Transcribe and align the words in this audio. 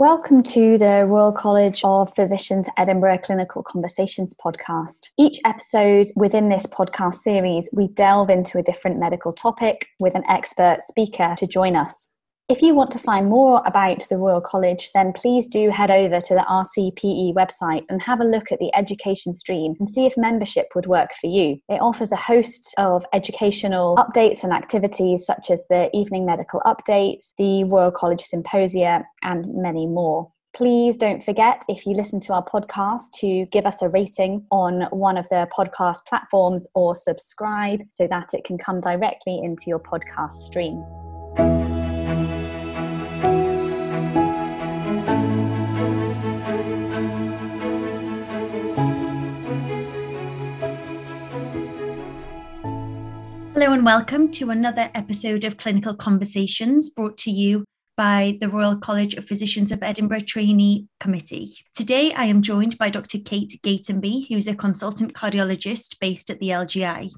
Welcome 0.00 0.42
to 0.44 0.78
the 0.78 1.04
Royal 1.06 1.30
College 1.30 1.82
of 1.84 2.14
Physicians 2.14 2.70
Edinburgh 2.78 3.18
Clinical 3.18 3.62
Conversations 3.62 4.34
podcast. 4.34 5.10
Each 5.18 5.38
episode 5.44 6.06
within 6.16 6.48
this 6.48 6.64
podcast 6.64 7.16
series, 7.16 7.68
we 7.70 7.88
delve 7.88 8.30
into 8.30 8.56
a 8.56 8.62
different 8.62 8.98
medical 8.98 9.30
topic 9.30 9.88
with 9.98 10.14
an 10.14 10.24
expert 10.26 10.78
speaker 10.80 11.34
to 11.36 11.46
join 11.46 11.76
us. 11.76 12.09
If 12.50 12.62
you 12.62 12.74
want 12.74 12.90
to 12.90 12.98
find 12.98 13.28
more 13.28 13.62
about 13.64 14.08
the 14.08 14.16
Royal 14.16 14.40
College, 14.40 14.90
then 14.92 15.12
please 15.12 15.46
do 15.46 15.70
head 15.70 15.88
over 15.88 16.20
to 16.20 16.34
the 16.34 16.44
RCPE 16.50 17.32
website 17.32 17.84
and 17.88 18.02
have 18.02 18.18
a 18.18 18.24
look 18.24 18.50
at 18.50 18.58
the 18.58 18.74
education 18.74 19.36
stream 19.36 19.76
and 19.78 19.88
see 19.88 20.04
if 20.04 20.16
membership 20.16 20.66
would 20.74 20.86
work 20.86 21.10
for 21.20 21.28
you. 21.28 21.60
It 21.68 21.80
offers 21.80 22.10
a 22.10 22.16
host 22.16 22.74
of 22.76 23.04
educational 23.12 23.96
updates 23.98 24.42
and 24.42 24.52
activities 24.52 25.24
such 25.24 25.48
as 25.48 25.64
the 25.70 25.96
evening 25.96 26.26
medical 26.26 26.60
updates, 26.66 27.34
the 27.38 27.62
Royal 27.62 27.92
College 27.92 28.22
Symposia, 28.22 29.04
and 29.22 29.46
many 29.54 29.86
more. 29.86 30.32
Please 30.52 30.96
don't 30.96 31.22
forget, 31.22 31.62
if 31.68 31.86
you 31.86 31.94
listen 31.94 32.18
to 32.18 32.32
our 32.32 32.44
podcast, 32.44 33.12
to 33.20 33.46
give 33.52 33.64
us 33.64 33.80
a 33.80 33.88
rating 33.88 34.44
on 34.50 34.88
one 34.90 35.16
of 35.16 35.28
the 35.28 35.46
podcast 35.56 36.04
platforms 36.08 36.66
or 36.74 36.96
subscribe 36.96 37.82
so 37.90 38.08
that 38.08 38.30
it 38.32 38.42
can 38.42 38.58
come 38.58 38.80
directly 38.80 39.40
into 39.40 39.66
your 39.68 39.78
podcast 39.78 40.32
stream. 40.32 40.84
And 53.80 53.86
welcome 53.86 54.30
to 54.30 54.50
another 54.50 54.90
episode 54.94 55.42
of 55.42 55.56
Clinical 55.56 55.94
Conversations 55.94 56.90
brought 56.90 57.16
to 57.16 57.30
you 57.30 57.64
by 57.96 58.36
the 58.38 58.48
Royal 58.50 58.76
College 58.76 59.14
of 59.14 59.26
Physicians 59.26 59.72
of 59.72 59.82
Edinburgh 59.82 60.24
Trainee 60.26 60.86
Committee. 61.00 61.48
Today 61.74 62.12
I 62.12 62.24
am 62.24 62.42
joined 62.42 62.76
by 62.76 62.90
Dr. 62.90 63.16
Kate 63.24 63.58
Gatenby, 63.62 64.28
who's 64.28 64.46
a 64.46 64.54
consultant 64.54 65.14
cardiologist 65.14 65.98
based 65.98 66.28
at 66.28 66.40
the 66.40 66.48
LGI. 66.48 67.10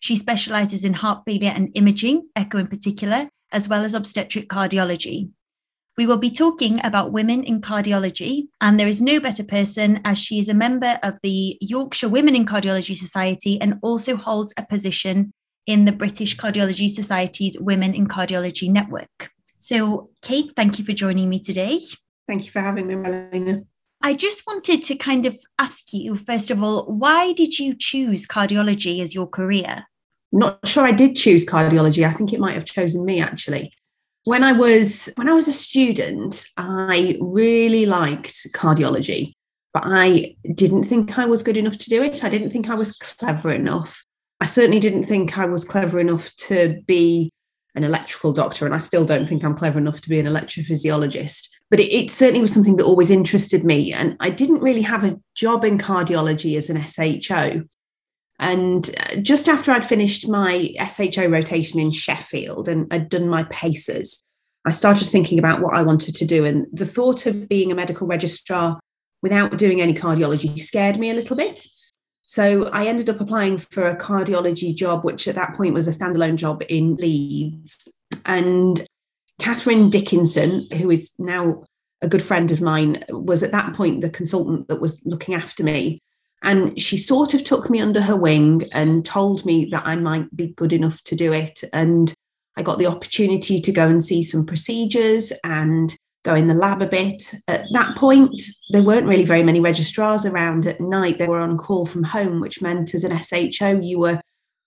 She 0.00 0.16
specialises 0.16 0.84
in 0.84 0.94
heart 0.94 1.22
failure 1.24 1.52
and 1.54 1.70
imaging, 1.76 2.28
echo 2.34 2.58
in 2.58 2.66
particular, 2.66 3.28
as 3.52 3.68
well 3.68 3.84
as 3.84 3.94
obstetric 3.94 4.48
cardiology. 4.48 5.30
We 5.96 6.06
will 6.08 6.16
be 6.16 6.30
talking 6.30 6.84
about 6.84 7.12
women 7.12 7.44
in 7.44 7.60
cardiology, 7.60 8.48
and 8.60 8.78
there 8.78 8.88
is 8.88 9.00
no 9.00 9.20
better 9.20 9.44
person 9.44 10.00
as 10.04 10.18
she 10.18 10.40
is 10.40 10.48
a 10.48 10.54
member 10.54 10.98
of 11.04 11.16
the 11.22 11.56
Yorkshire 11.60 12.08
Women 12.08 12.34
in 12.34 12.44
Cardiology 12.44 12.96
Society 12.96 13.60
and 13.60 13.78
also 13.82 14.16
holds 14.16 14.52
a 14.58 14.66
position 14.66 15.32
in 15.68 15.84
the 15.84 15.92
British 15.92 16.36
Cardiology 16.36 16.88
Society's 16.90 17.56
Women 17.60 17.94
in 17.94 18.08
Cardiology 18.08 18.68
Network. 18.68 19.30
So, 19.58 20.10
Kate, 20.22 20.50
thank 20.56 20.78
you 20.78 20.84
for 20.84 20.92
joining 20.92 21.28
me 21.28 21.38
today. 21.38 21.78
Thank 22.26 22.46
you 22.46 22.50
for 22.50 22.60
having 22.60 22.88
me, 22.88 22.96
Melina. 22.96 23.60
I 24.02 24.14
just 24.14 24.44
wanted 24.46 24.82
to 24.84 24.96
kind 24.96 25.26
of 25.26 25.36
ask 25.58 25.92
you, 25.92 26.16
first 26.16 26.50
of 26.50 26.62
all, 26.62 26.84
why 26.86 27.32
did 27.34 27.58
you 27.58 27.74
choose 27.78 28.26
cardiology 28.26 29.00
as 29.00 29.14
your 29.14 29.28
career? 29.28 29.84
not 30.32 30.66
sure 30.66 30.84
I 30.84 30.92
did 30.92 31.16
choose 31.16 31.46
cardiology. 31.46 32.06
I 32.06 32.12
think 32.12 32.32
it 32.32 32.40
might 32.40 32.54
have 32.54 32.64
chosen 32.64 33.04
me 33.04 33.20
actually. 33.20 33.72
When 34.24 34.44
I 34.44 34.52
was 34.52 35.08
when 35.16 35.28
I 35.28 35.32
was 35.32 35.48
a 35.48 35.52
student, 35.52 36.44
I 36.56 37.16
really 37.20 37.86
liked 37.86 38.52
cardiology, 38.52 39.32
but 39.72 39.84
I 39.86 40.36
didn't 40.54 40.84
think 40.84 41.18
I 41.18 41.24
was 41.24 41.42
good 41.42 41.56
enough 41.56 41.78
to 41.78 41.90
do 41.90 42.02
it. 42.02 42.24
I 42.24 42.28
didn't 42.28 42.50
think 42.50 42.68
I 42.68 42.74
was 42.74 42.92
clever 42.92 43.50
enough. 43.52 44.04
I 44.40 44.46
certainly 44.46 44.80
didn't 44.80 45.04
think 45.04 45.36
I 45.36 45.46
was 45.46 45.64
clever 45.64 45.98
enough 45.98 46.34
to 46.36 46.80
be 46.86 47.30
an 47.74 47.84
electrical 47.84 48.32
doctor, 48.32 48.66
and 48.66 48.74
I 48.74 48.78
still 48.78 49.04
don't 49.04 49.28
think 49.28 49.44
I'm 49.44 49.54
clever 49.54 49.78
enough 49.78 50.00
to 50.02 50.08
be 50.08 50.18
an 50.18 50.26
electrophysiologist. 50.26 51.48
But 51.70 51.80
it, 51.80 51.92
it, 51.92 52.10
certainly 52.10 52.40
was 52.40 52.52
something 52.52 52.76
that 52.76 52.84
always 52.84 53.10
interested 53.10 53.64
me. 53.64 53.92
And 53.92 54.16
I 54.20 54.30
didn't 54.30 54.62
really 54.62 54.82
have 54.82 55.04
a 55.04 55.20
job 55.34 55.64
in 55.64 55.78
cardiology 55.78 56.56
as 56.56 56.70
an 56.70 56.80
SHO. 56.80 57.64
And 58.38 58.90
uh, 58.98 59.16
just 59.16 59.48
after 59.48 59.70
I'd 59.70 59.84
finished 59.84 60.28
my 60.28 60.70
SHO 60.88 61.26
rotation 61.26 61.78
in 61.78 61.92
Sheffield 61.92 62.68
and 62.68 62.86
I'd 62.92 63.08
done 63.08 63.28
my 63.28 63.42
paces, 63.44 64.22
I 64.64 64.70
started 64.70 65.08
thinking 65.08 65.38
about 65.38 65.60
what 65.60 65.74
I 65.74 65.82
wanted 65.82 66.14
to 66.16 66.24
do. 66.24 66.44
And 66.44 66.66
the 66.72 66.86
thought 66.86 67.26
of 67.26 67.48
being 67.48 67.70
a 67.70 67.74
medical 67.74 68.06
registrar 68.06 68.78
without 69.22 69.58
doing 69.58 69.80
any 69.80 69.94
cardiology 69.94 70.58
scared 70.58 70.98
me 70.98 71.10
a 71.10 71.14
little 71.14 71.36
bit. 71.36 71.66
So 72.28 72.64
I 72.74 72.84
ended 72.84 73.08
up 73.08 73.22
applying 73.22 73.56
for 73.56 73.88
a 73.88 73.96
cardiology 73.96 74.74
job, 74.74 75.02
which 75.02 75.26
at 75.26 75.34
that 75.36 75.54
point 75.54 75.72
was 75.72 75.88
a 75.88 75.92
standalone 75.92 76.36
job 76.36 76.62
in 76.68 76.96
Leeds. 76.96 77.88
And 78.26 78.86
Catherine 79.40 79.88
Dickinson, 79.88 80.66
who 80.76 80.90
is 80.90 81.14
now 81.18 81.64
a 82.02 82.06
good 82.06 82.22
friend 82.22 82.52
of 82.52 82.60
mine, 82.60 83.02
was 83.08 83.42
at 83.42 83.52
that 83.52 83.74
point 83.74 84.02
the 84.02 84.10
consultant 84.10 84.68
that 84.68 84.78
was 84.78 85.00
looking 85.06 85.34
after 85.34 85.64
me. 85.64 86.02
And 86.42 86.78
she 86.78 86.98
sort 86.98 87.32
of 87.32 87.44
took 87.44 87.70
me 87.70 87.80
under 87.80 88.02
her 88.02 88.14
wing 88.14 88.68
and 88.72 89.06
told 89.06 89.46
me 89.46 89.64
that 89.70 89.86
I 89.86 89.96
might 89.96 90.36
be 90.36 90.48
good 90.48 90.74
enough 90.74 91.02
to 91.04 91.16
do 91.16 91.32
it. 91.32 91.64
And 91.72 92.12
I 92.58 92.62
got 92.62 92.78
the 92.78 92.88
opportunity 92.88 93.58
to 93.58 93.72
go 93.72 93.88
and 93.88 94.04
see 94.04 94.22
some 94.22 94.44
procedures 94.44 95.32
and 95.44 95.96
go 96.24 96.34
in 96.34 96.46
the 96.46 96.54
lab 96.54 96.82
a 96.82 96.86
bit. 96.86 97.34
At 97.46 97.64
that 97.72 97.96
point, 97.96 98.40
there 98.70 98.82
weren't 98.82 99.06
really 99.06 99.24
very 99.24 99.42
many 99.42 99.60
registrars 99.60 100.26
around 100.26 100.66
at 100.66 100.80
night. 100.80 101.18
They 101.18 101.28
were 101.28 101.40
on 101.40 101.58
call 101.58 101.86
from 101.86 102.02
home, 102.02 102.40
which 102.40 102.62
meant 102.62 102.94
as 102.94 103.04
an 103.04 103.18
SHO, 103.18 103.80
you 103.80 103.98
were 103.98 104.20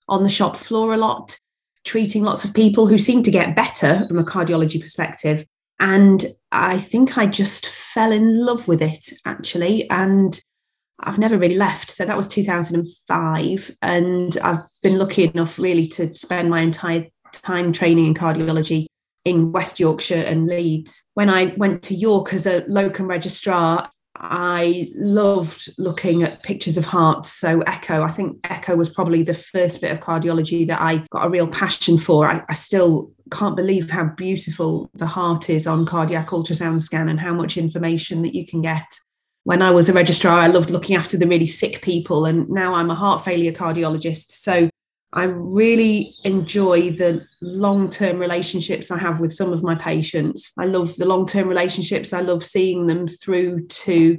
on 0.08 0.24
the 0.24 0.30
shop 0.30 0.58
floor 0.58 0.94
a 0.94 0.98
lot, 0.98 1.38
treating 1.84 2.24
lots 2.24 2.44
of 2.44 2.54
people 2.54 2.88
who 2.88 2.98
seemed 2.98 3.26
to 3.26 3.32
get 3.32 3.56
better 3.56 4.06
from 4.08 4.20
a 4.20 4.24
cardiology 4.24 4.82
perspective. 4.82 5.46
And 5.80 6.26
I 6.52 6.78
think 6.78 7.18
I 7.18 7.26
just 7.26 7.66
fell 7.66 8.12
in 8.12 8.46
love 8.46 8.68
with 8.68 8.82
it 8.82 9.14
actually. 9.26 9.90
And 9.90 10.40
I've 11.00 11.18
never 11.18 11.38
really 11.38 11.56
left. 11.56 11.90
So 11.90 12.06
that 12.06 12.18
was 12.18 12.28
2005. 12.28 13.76
And 13.82 14.38
I've 14.44 14.64
been 14.84 15.00
lucky 15.00 15.24
enough 15.24 15.58
really 15.58 15.88
to 15.90 16.16
spend 16.16 16.50
my 16.50 16.62
entire 16.62 17.08
time 17.34 17.74
training 17.74 18.06
in 18.06 18.14
cardiology 18.14 18.86
in 19.26 19.52
West 19.52 19.80
Yorkshire 19.80 20.24
and 20.26 20.48
Leeds. 20.48 21.06
When 21.14 21.30
I 21.30 21.54
went 21.58 21.84
to 21.84 21.96
York 21.96 22.34
as 22.34 22.48
a 22.48 22.64
locum 22.68 23.08
registrar, 23.08 23.90
I 24.16 24.88
loved 24.96 25.74
looking 25.78 26.24
at 26.24 26.44
pictures 26.44 26.78
of 26.78 26.86
hearts. 26.86 27.32
So, 27.32 27.62
echo, 27.62 28.04
I 28.04 28.12
think 28.12 28.40
echo 28.50 28.76
was 28.76 28.90
probably 28.90 29.24
the 29.24 29.34
first 29.34 29.82
bit 29.82 29.92
of 29.92 30.00
cardiology 30.00 30.68
that 30.68 30.82
I 30.82 31.06
got 31.12 31.26
a 31.26 31.30
real 31.30 31.48
passion 31.48 31.98
for. 31.98 32.30
I, 32.30 32.44
I 32.50 32.54
still 32.54 33.12
can't 33.32 33.56
believe 33.56 33.90
how 33.90 34.06
beautiful 34.06 34.90
the 34.94 35.06
heart 35.06 35.50
is 35.50 35.66
on 35.66 35.86
cardiac 35.86 36.28
ultrasound 36.28 36.82
scan 36.82 37.10
and 37.10 37.20
how 37.20 37.34
much 37.34 37.58
information 37.58 38.22
that 38.24 38.36
you 38.36 38.46
can 38.46 38.62
get. 38.62 38.86
When 39.44 39.62
I 39.62 39.72
was 39.72 39.90
a 39.90 39.94
registrar, 39.94 40.40
I 40.40 40.48
loved 40.48 40.70
looking 40.70 40.96
after 40.96 41.18
the 41.18 41.28
really 41.28 41.48
sick 41.48 41.82
people, 41.82 42.26
and 42.26 42.50
now 42.50 42.74
I'm 42.74 42.92
a 42.92 42.96
heart 42.96 43.24
failure 43.24 43.54
cardiologist. 43.54 44.32
So, 44.32 44.70
I 45.14 45.26
really 45.26 46.16
enjoy 46.24 46.92
the 46.92 47.26
long 47.42 47.90
term 47.90 48.20
relationships 48.20 48.92
I 48.92 48.98
have 48.98 49.20
with 49.20 49.34
some 49.34 49.52
of 49.52 49.64
my 49.64 49.76
patients. 49.76 50.54
I 50.58 50.66
love 50.66 50.96
the 50.96 51.06
long 51.06 51.28
term 51.28 51.48
relationships. 51.48 52.14
I 52.14 52.22
love 52.22 52.44
seeing 52.44 52.88
them 52.88 53.08
through 53.08 53.68
to 53.68 54.18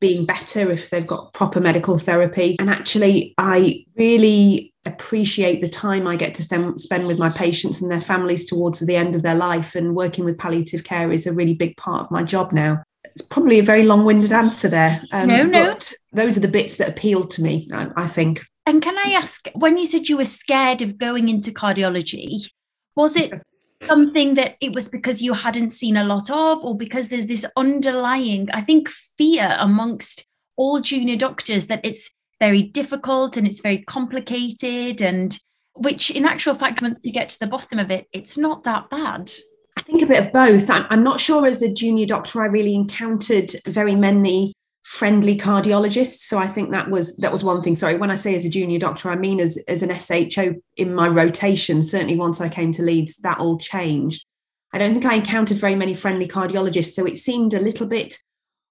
being 0.00 0.26
better 0.26 0.70
if 0.70 0.90
they've 0.90 1.06
got 1.06 1.32
proper 1.32 1.60
medical 1.60 1.98
therapy. 1.98 2.56
And 2.58 2.68
actually, 2.68 3.32
I 3.38 3.86
really 3.96 4.74
appreciate 4.84 5.62
the 5.62 5.68
time 5.68 6.06
I 6.06 6.16
get 6.16 6.34
to 6.34 6.42
spend 6.78 7.06
with 7.06 7.18
my 7.18 7.30
patients 7.30 7.80
and 7.80 7.90
their 7.90 8.02
families 8.02 8.44
towards 8.44 8.80
the 8.80 8.96
end 8.96 9.14
of 9.14 9.22
their 9.22 9.34
life. 9.34 9.74
And 9.74 9.96
working 9.96 10.26
with 10.26 10.36
palliative 10.36 10.84
care 10.84 11.10
is 11.10 11.26
a 11.26 11.32
really 11.32 11.54
big 11.54 11.76
part 11.78 12.02
of 12.02 12.10
my 12.10 12.22
job 12.22 12.52
now. 12.52 12.82
It's 13.04 13.22
probably 13.22 13.60
a 13.60 13.62
very 13.62 13.84
long 13.84 14.04
winded 14.04 14.32
answer 14.32 14.68
there. 14.68 15.00
Um, 15.10 15.28
no, 15.28 15.42
no. 15.44 15.78
those 16.12 16.36
are 16.36 16.40
the 16.40 16.48
bits 16.48 16.76
that 16.76 16.88
appeal 16.88 17.26
to 17.28 17.42
me, 17.42 17.68
I, 17.72 17.88
I 17.96 18.08
think. 18.08 18.42
And 18.66 18.82
can 18.82 18.98
I 18.98 19.12
ask, 19.12 19.48
when 19.54 19.76
you 19.76 19.86
said 19.86 20.08
you 20.08 20.16
were 20.16 20.24
scared 20.24 20.80
of 20.80 20.98
going 20.98 21.28
into 21.28 21.50
cardiology, 21.50 22.50
was 22.96 23.16
it 23.16 23.32
something 23.82 24.34
that 24.34 24.56
it 24.60 24.74
was 24.74 24.88
because 24.88 25.22
you 25.22 25.34
hadn't 25.34 25.72
seen 25.72 25.96
a 25.96 26.04
lot 26.04 26.30
of, 26.30 26.64
or 26.64 26.76
because 26.76 27.08
there's 27.08 27.26
this 27.26 27.44
underlying, 27.56 28.48
I 28.52 28.62
think, 28.62 28.88
fear 28.88 29.54
amongst 29.58 30.26
all 30.56 30.80
junior 30.80 31.16
doctors 31.16 31.66
that 31.66 31.84
it's 31.84 32.10
very 32.40 32.62
difficult 32.62 33.36
and 33.36 33.46
it's 33.46 33.60
very 33.60 33.78
complicated, 33.78 35.02
and 35.02 35.38
which 35.74 36.10
in 36.10 36.24
actual 36.24 36.54
fact, 36.54 36.80
once 36.80 37.00
you 37.02 37.12
get 37.12 37.28
to 37.30 37.38
the 37.40 37.48
bottom 37.48 37.78
of 37.78 37.90
it, 37.90 38.06
it's 38.12 38.38
not 38.38 38.64
that 38.64 38.88
bad. 38.88 39.30
I 39.76 39.82
think 39.82 40.02
a 40.02 40.06
bit 40.06 40.24
of 40.24 40.32
both. 40.32 40.70
I'm, 40.70 40.86
I'm 40.88 41.02
not 41.02 41.20
sure 41.20 41.46
as 41.46 41.62
a 41.62 41.72
junior 41.72 42.06
doctor, 42.06 42.42
I 42.42 42.46
really 42.46 42.74
encountered 42.74 43.50
very 43.66 43.94
many 43.94 44.54
friendly 44.84 45.36
cardiologists. 45.36 46.20
So 46.20 46.38
I 46.38 46.46
think 46.46 46.70
that 46.70 46.90
was 46.90 47.16
that 47.16 47.32
was 47.32 47.42
one 47.42 47.62
thing. 47.62 47.74
Sorry, 47.74 47.96
when 47.96 48.10
I 48.10 48.16
say 48.16 48.36
as 48.36 48.44
a 48.44 48.50
junior 48.50 48.78
doctor, 48.78 49.10
I 49.10 49.16
mean 49.16 49.40
as, 49.40 49.56
as 49.66 49.82
an 49.82 49.98
SHO 49.98 50.54
in 50.76 50.94
my 50.94 51.08
rotation. 51.08 51.82
Certainly 51.82 52.16
once 52.16 52.40
I 52.40 52.48
came 52.48 52.70
to 52.72 52.82
Leeds, 52.82 53.16
that 53.18 53.38
all 53.38 53.58
changed. 53.58 54.26
I 54.72 54.78
don't 54.78 54.92
think 54.92 55.06
I 55.06 55.14
encountered 55.14 55.56
very 55.56 55.74
many 55.74 55.94
friendly 55.94 56.28
cardiologists. 56.28 56.94
So 56.94 57.06
it 57.06 57.16
seemed 57.16 57.54
a 57.54 57.60
little 57.60 57.86
bit 57.86 58.18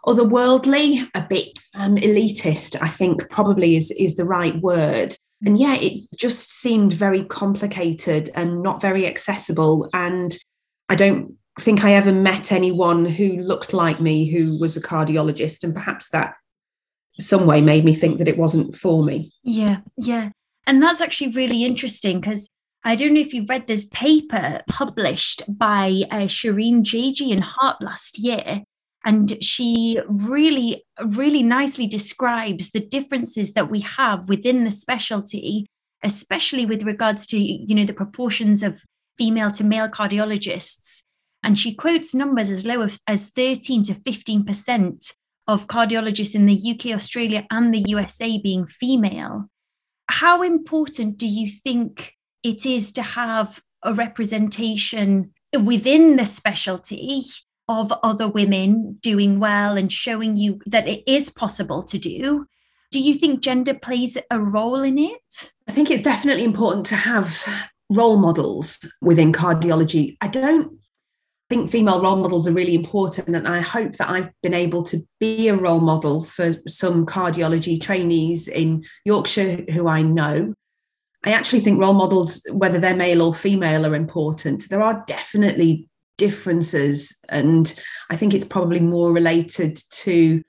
otherworldly, 0.05 1.09
a 1.15 1.21
bit 1.21 1.57
um, 1.75 1.95
elitist, 1.95 2.81
I 2.81 2.89
think 2.89 3.29
probably 3.29 3.75
is, 3.75 3.89
is 3.91 4.15
the 4.15 4.25
right 4.25 4.59
word. 4.61 5.15
And 5.45 5.57
yeah, 5.57 5.75
it 5.75 6.03
just 6.17 6.53
seemed 6.53 6.93
very 6.93 7.23
complicated 7.23 8.29
and 8.35 8.61
not 8.61 8.81
very 8.81 9.07
accessible. 9.07 9.89
And 9.93 10.37
I 10.89 10.95
don't 10.95 11.37
think 11.61 11.83
I 11.83 11.93
ever 11.93 12.11
met 12.11 12.51
anyone 12.51 13.05
who 13.05 13.41
looked 13.41 13.73
like 13.73 13.99
me 14.01 14.29
who 14.29 14.59
was 14.59 14.75
a 14.75 14.81
cardiologist, 14.81 15.63
and 15.63 15.73
perhaps 15.73 16.09
that 16.09 16.35
some 17.19 17.45
way 17.45 17.61
made 17.61 17.85
me 17.85 17.93
think 17.93 18.17
that 18.17 18.27
it 18.27 18.37
wasn't 18.37 18.75
for 18.75 19.03
me. 19.03 19.31
Yeah, 19.43 19.81
yeah. 19.97 20.29
And 20.65 20.81
that's 20.81 21.01
actually 21.01 21.31
really 21.31 21.63
interesting 21.63 22.19
because 22.19 22.47
I 22.83 22.95
don't 22.95 23.13
know 23.13 23.21
if 23.21 23.33
you've 23.33 23.49
read 23.49 23.67
this 23.67 23.87
paper 23.93 24.61
published 24.67 25.43
by 25.47 26.03
uh, 26.11 26.27
Shireen 26.27 26.81
Jaji 26.81 27.31
in 27.31 27.41
Heart 27.41 27.81
last 27.81 28.19
year. 28.19 28.63
And 29.05 29.43
she 29.43 29.99
really, 30.07 30.83
really 31.05 31.43
nicely 31.43 31.87
describes 31.87 32.71
the 32.71 32.79
differences 32.79 33.53
that 33.53 33.69
we 33.69 33.81
have 33.81 34.29
within 34.29 34.63
the 34.63 34.71
specialty, 34.71 35.65
especially 36.03 36.65
with 36.65 36.83
regards 36.83 37.25
to, 37.27 37.37
you 37.37 37.75
know, 37.75 37.83
the 37.83 37.93
proportions 37.93 38.63
of 38.63 38.81
female 39.17 39.51
to 39.51 39.63
male 39.63 39.89
cardiologists. 39.89 41.03
And 41.43 41.59
she 41.59 41.75
quotes 41.75 42.15
numbers 42.15 42.49
as 42.49 42.65
low 42.65 42.87
as 43.07 43.29
13 43.31 43.83
to 43.83 43.93
15% 43.93 45.13
of 45.47 45.67
cardiologists 45.67 46.35
in 46.35 46.45
the 46.45 46.71
UK, 46.71 46.95
Australia, 46.95 47.45
and 47.51 47.73
the 47.73 47.83
USA 47.87 48.37
being 48.37 48.65
female. 48.65 49.49
How 50.09 50.41
important 50.41 51.17
do 51.17 51.27
you 51.27 51.49
think 51.49 52.13
it 52.43 52.65
is 52.65 52.91
to 52.93 53.01
have 53.01 53.61
a 53.83 53.93
representation 53.93 55.31
within 55.61 56.15
the 56.15 56.25
specialty 56.25 57.21
of 57.67 57.93
other 58.03 58.27
women 58.27 58.97
doing 59.01 59.39
well 59.39 59.77
and 59.77 59.91
showing 59.91 60.35
you 60.35 60.59
that 60.65 60.87
it 60.87 61.03
is 61.07 61.29
possible 61.29 61.83
to 61.83 61.97
do? 61.97 62.45
Do 62.91 62.99
you 62.99 63.15
think 63.15 63.41
gender 63.41 63.73
plays 63.73 64.17
a 64.29 64.39
role 64.39 64.81
in 64.81 64.97
it? 64.97 65.51
I 65.67 65.71
think 65.71 65.89
it's 65.89 66.03
definitely 66.03 66.43
important 66.43 66.85
to 66.87 66.95
have 66.95 67.43
role 67.89 68.17
models 68.17 68.85
within 69.01 69.31
cardiology. 69.31 70.17
I 70.21 70.27
don't 70.27 70.77
think 71.53 71.69
female 71.69 72.01
role 72.01 72.15
models 72.15 72.47
are 72.47 72.51
really 72.51 72.73
important. 72.73 73.35
And 73.35 73.47
I 73.47 73.61
hope 73.61 73.93
that 73.97 74.09
I've 74.09 74.31
been 74.41 74.55
able 74.55 74.81
to 74.83 74.97
be 75.19 75.47
a 75.47 75.55
role 75.55 75.79
model 75.79 76.23
for 76.23 76.55
some 76.67 77.05
cardiology 77.05 77.79
trainees 77.79 78.47
in 78.47 78.83
Yorkshire 79.05 79.65
who 79.71 79.87
I 79.87 80.01
know. 80.01 80.55
I 81.23 81.31
actually 81.31 81.59
think 81.59 81.79
role 81.79 81.93
models, 81.93 82.41
whether 82.51 82.79
they're 82.79 82.95
male 82.95 83.21
or 83.21 83.35
female, 83.35 83.85
are 83.85 83.95
important. 83.95 84.67
There 84.69 84.81
are 84.81 85.03
definitely 85.07 85.87
differences. 86.17 87.17
And 87.29 87.73
I 88.09 88.15
think 88.15 88.33
it's 88.33 88.43
probably 88.43 88.79
more 88.79 89.11
related 89.11 89.79
to 89.91 90.41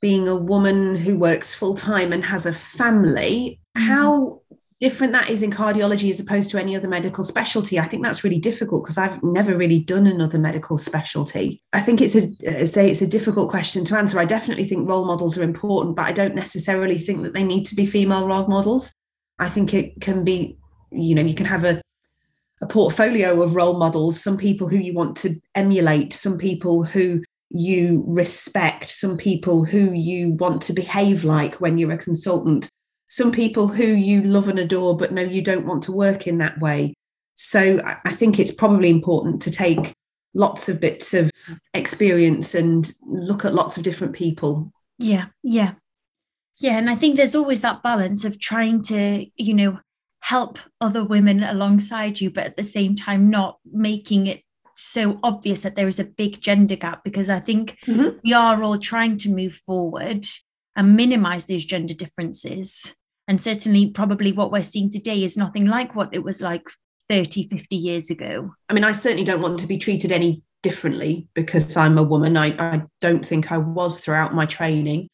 being 0.00 0.28
a 0.28 0.36
woman 0.36 0.94
who 0.94 1.18
works 1.18 1.52
full 1.52 1.74
time 1.74 2.12
and 2.12 2.24
has 2.24 2.46
a 2.46 2.52
family. 2.52 3.60
Mm-hmm. 3.76 3.86
How 3.88 4.42
different 4.80 5.12
that 5.12 5.28
is 5.28 5.42
in 5.42 5.50
cardiology 5.50 6.08
as 6.08 6.20
opposed 6.20 6.50
to 6.50 6.58
any 6.58 6.76
other 6.76 6.88
medical 6.88 7.24
specialty. 7.24 7.78
I 7.78 7.86
think 7.86 8.04
that's 8.04 8.22
really 8.22 8.38
difficult 8.38 8.84
because 8.84 8.98
I've 8.98 9.22
never 9.22 9.56
really 9.56 9.80
done 9.80 10.06
another 10.06 10.38
medical 10.38 10.78
specialty. 10.78 11.60
I 11.72 11.80
think 11.80 12.00
it's 12.00 12.14
a 12.14 12.30
uh, 12.46 12.66
say 12.66 12.90
it's 12.90 13.02
a 13.02 13.06
difficult 13.06 13.50
question 13.50 13.84
to 13.86 13.96
answer. 13.96 14.18
I 14.18 14.24
definitely 14.24 14.64
think 14.64 14.88
role 14.88 15.04
models 15.04 15.36
are 15.36 15.42
important, 15.42 15.96
but 15.96 16.06
I 16.06 16.12
don't 16.12 16.34
necessarily 16.34 16.98
think 16.98 17.22
that 17.22 17.34
they 17.34 17.44
need 17.44 17.64
to 17.66 17.74
be 17.74 17.86
female 17.86 18.26
role 18.26 18.46
models. 18.46 18.92
I 19.38 19.48
think 19.48 19.74
it 19.74 20.00
can 20.00 20.24
be, 20.24 20.58
you 20.90 21.14
know, 21.14 21.22
you 21.22 21.34
can 21.34 21.46
have 21.46 21.64
a 21.64 21.80
a 22.60 22.66
portfolio 22.66 23.40
of 23.42 23.54
role 23.54 23.78
models, 23.78 24.20
some 24.20 24.36
people 24.36 24.68
who 24.68 24.78
you 24.78 24.92
want 24.92 25.16
to 25.18 25.40
emulate, 25.54 26.12
some 26.12 26.36
people 26.38 26.82
who 26.82 27.22
you 27.50 28.04
respect, 28.06 28.90
some 28.90 29.16
people 29.16 29.64
who 29.64 29.92
you 29.92 30.32
want 30.32 30.60
to 30.62 30.72
behave 30.72 31.22
like 31.24 31.60
when 31.60 31.78
you're 31.78 31.92
a 31.92 31.98
consultant 31.98 32.68
some 33.08 33.32
people 33.32 33.68
who 33.68 33.84
you 33.84 34.22
love 34.22 34.48
and 34.48 34.58
adore, 34.58 34.96
but 34.96 35.12
no, 35.12 35.22
you 35.22 35.42
don't 35.42 35.66
want 35.66 35.82
to 35.84 35.92
work 35.92 36.26
in 36.26 36.38
that 36.38 36.60
way. 36.60 36.94
So 37.34 37.80
I 38.04 38.12
think 38.12 38.38
it's 38.38 38.52
probably 38.52 38.90
important 38.90 39.40
to 39.42 39.50
take 39.50 39.94
lots 40.34 40.68
of 40.68 40.80
bits 40.80 41.14
of 41.14 41.30
experience 41.72 42.54
and 42.54 42.92
look 43.06 43.44
at 43.44 43.54
lots 43.54 43.76
of 43.76 43.82
different 43.82 44.14
people. 44.14 44.72
Yeah, 44.98 45.26
yeah. 45.42 45.74
Yeah. 46.58 46.76
And 46.78 46.90
I 46.90 46.96
think 46.96 47.16
there's 47.16 47.36
always 47.36 47.60
that 47.62 47.82
balance 47.82 48.24
of 48.24 48.40
trying 48.40 48.82
to, 48.84 49.24
you 49.36 49.54
know, 49.54 49.78
help 50.20 50.58
other 50.80 51.04
women 51.04 51.42
alongside 51.42 52.20
you, 52.20 52.30
but 52.30 52.44
at 52.44 52.56
the 52.56 52.64
same 52.64 52.96
time, 52.96 53.30
not 53.30 53.58
making 53.72 54.26
it 54.26 54.42
so 54.74 55.18
obvious 55.22 55.60
that 55.62 55.76
there 55.76 55.88
is 55.88 55.98
a 55.98 56.04
big 56.04 56.40
gender 56.40 56.76
gap 56.76 57.02
because 57.04 57.28
I 57.28 57.40
think 57.40 57.78
mm-hmm. 57.86 58.18
we 58.24 58.32
are 58.32 58.62
all 58.62 58.78
trying 58.78 59.16
to 59.18 59.30
move 59.30 59.54
forward 59.54 60.26
and 60.76 60.96
minimize 60.96 61.46
those 61.46 61.64
gender 61.64 61.94
differences. 61.94 62.94
And 63.28 63.40
certainly, 63.40 63.90
probably 63.90 64.32
what 64.32 64.50
we're 64.50 64.62
seeing 64.62 64.90
today 64.90 65.22
is 65.22 65.36
nothing 65.36 65.66
like 65.66 65.94
what 65.94 66.08
it 66.12 66.24
was 66.24 66.40
like 66.40 66.66
30, 67.10 67.48
50 67.48 67.76
years 67.76 68.10
ago. 68.10 68.54
I 68.68 68.72
mean, 68.72 68.84
I 68.84 68.92
certainly 68.92 69.24
don't 69.24 69.42
want 69.42 69.60
to 69.60 69.66
be 69.66 69.76
treated 69.76 70.10
any 70.10 70.42
differently 70.62 71.28
because 71.34 71.76
I'm 71.76 71.98
a 71.98 72.02
woman. 72.02 72.36
I, 72.36 72.56
I 72.58 72.82
don't 73.00 73.24
think 73.24 73.52
I 73.52 73.58
was 73.58 74.00
throughout 74.00 74.34
my 74.34 74.46
training. 74.46 75.08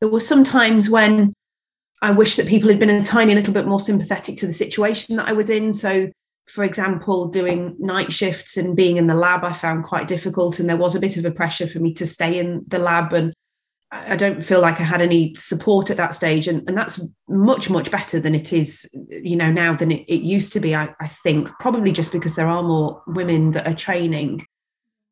There 0.00 0.10
were 0.10 0.20
some 0.20 0.42
times 0.42 0.90
when 0.90 1.32
I 2.02 2.10
wish 2.10 2.36
that 2.36 2.48
people 2.48 2.68
had 2.68 2.78
been 2.78 2.90
a 2.90 3.04
tiny 3.04 3.34
little 3.34 3.54
bit 3.54 3.66
more 3.66 3.80
sympathetic 3.80 4.36
to 4.38 4.46
the 4.46 4.52
situation 4.52 5.16
that 5.16 5.28
I 5.28 5.32
was 5.32 5.48
in. 5.48 5.72
So, 5.72 6.10
for 6.48 6.64
example, 6.64 7.28
doing 7.28 7.76
night 7.78 8.12
shifts 8.12 8.56
and 8.56 8.76
being 8.76 8.96
in 8.96 9.06
the 9.06 9.14
lab, 9.14 9.44
I 9.44 9.52
found 9.52 9.84
quite 9.84 10.08
difficult. 10.08 10.58
And 10.58 10.68
there 10.68 10.76
was 10.76 10.94
a 10.94 11.00
bit 11.00 11.16
of 11.16 11.24
a 11.24 11.30
pressure 11.30 11.66
for 11.66 11.78
me 11.78 11.94
to 11.94 12.06
stay 12.06 12.38
in 12.38 12.64
the 12.66 12.78
lab 12.78 13.12
and 13.12 13.32
I 13.94 14.16
don't 14.16 14.44
feel 14.44 14.60
like 14.60 14.80
I 14.80 14.84
had 14.84 15.00
any 15.00 15.34
support 15.36 15.88
at 15.88 15.96
that 15.98 16.14
stage. 16.14 16.48
And, 16.48 16.68
and 16.68 16.76
that's 16.76 17.00
much, 17.28 17.70
much 17.70 17.90
better 17.90 18.18
than 18.18 18.34
it 18.34 18.52
is, 18.52 18.88
you 19.10 19.36
know, 19.36 19.52
now 19.52 19.74
than 19.74 19.92
it, 19.92 20.04
it 20.08 20.22
used 20.22 20.52
to 20.54 20.60
be, 20.60 20.74
I, 20.74 20.92
I 21.00 21.06
think, 21.08 21.48
probably 21.60 21.92
just 21.92 22.10
because 22.10 22.34
there 22.34 22.48
are 22.48 22.62
more 22.62 23.02
women 23.06 23.52
that 23.52 23.66
are 23.68 23.74
training. 23.74 24.46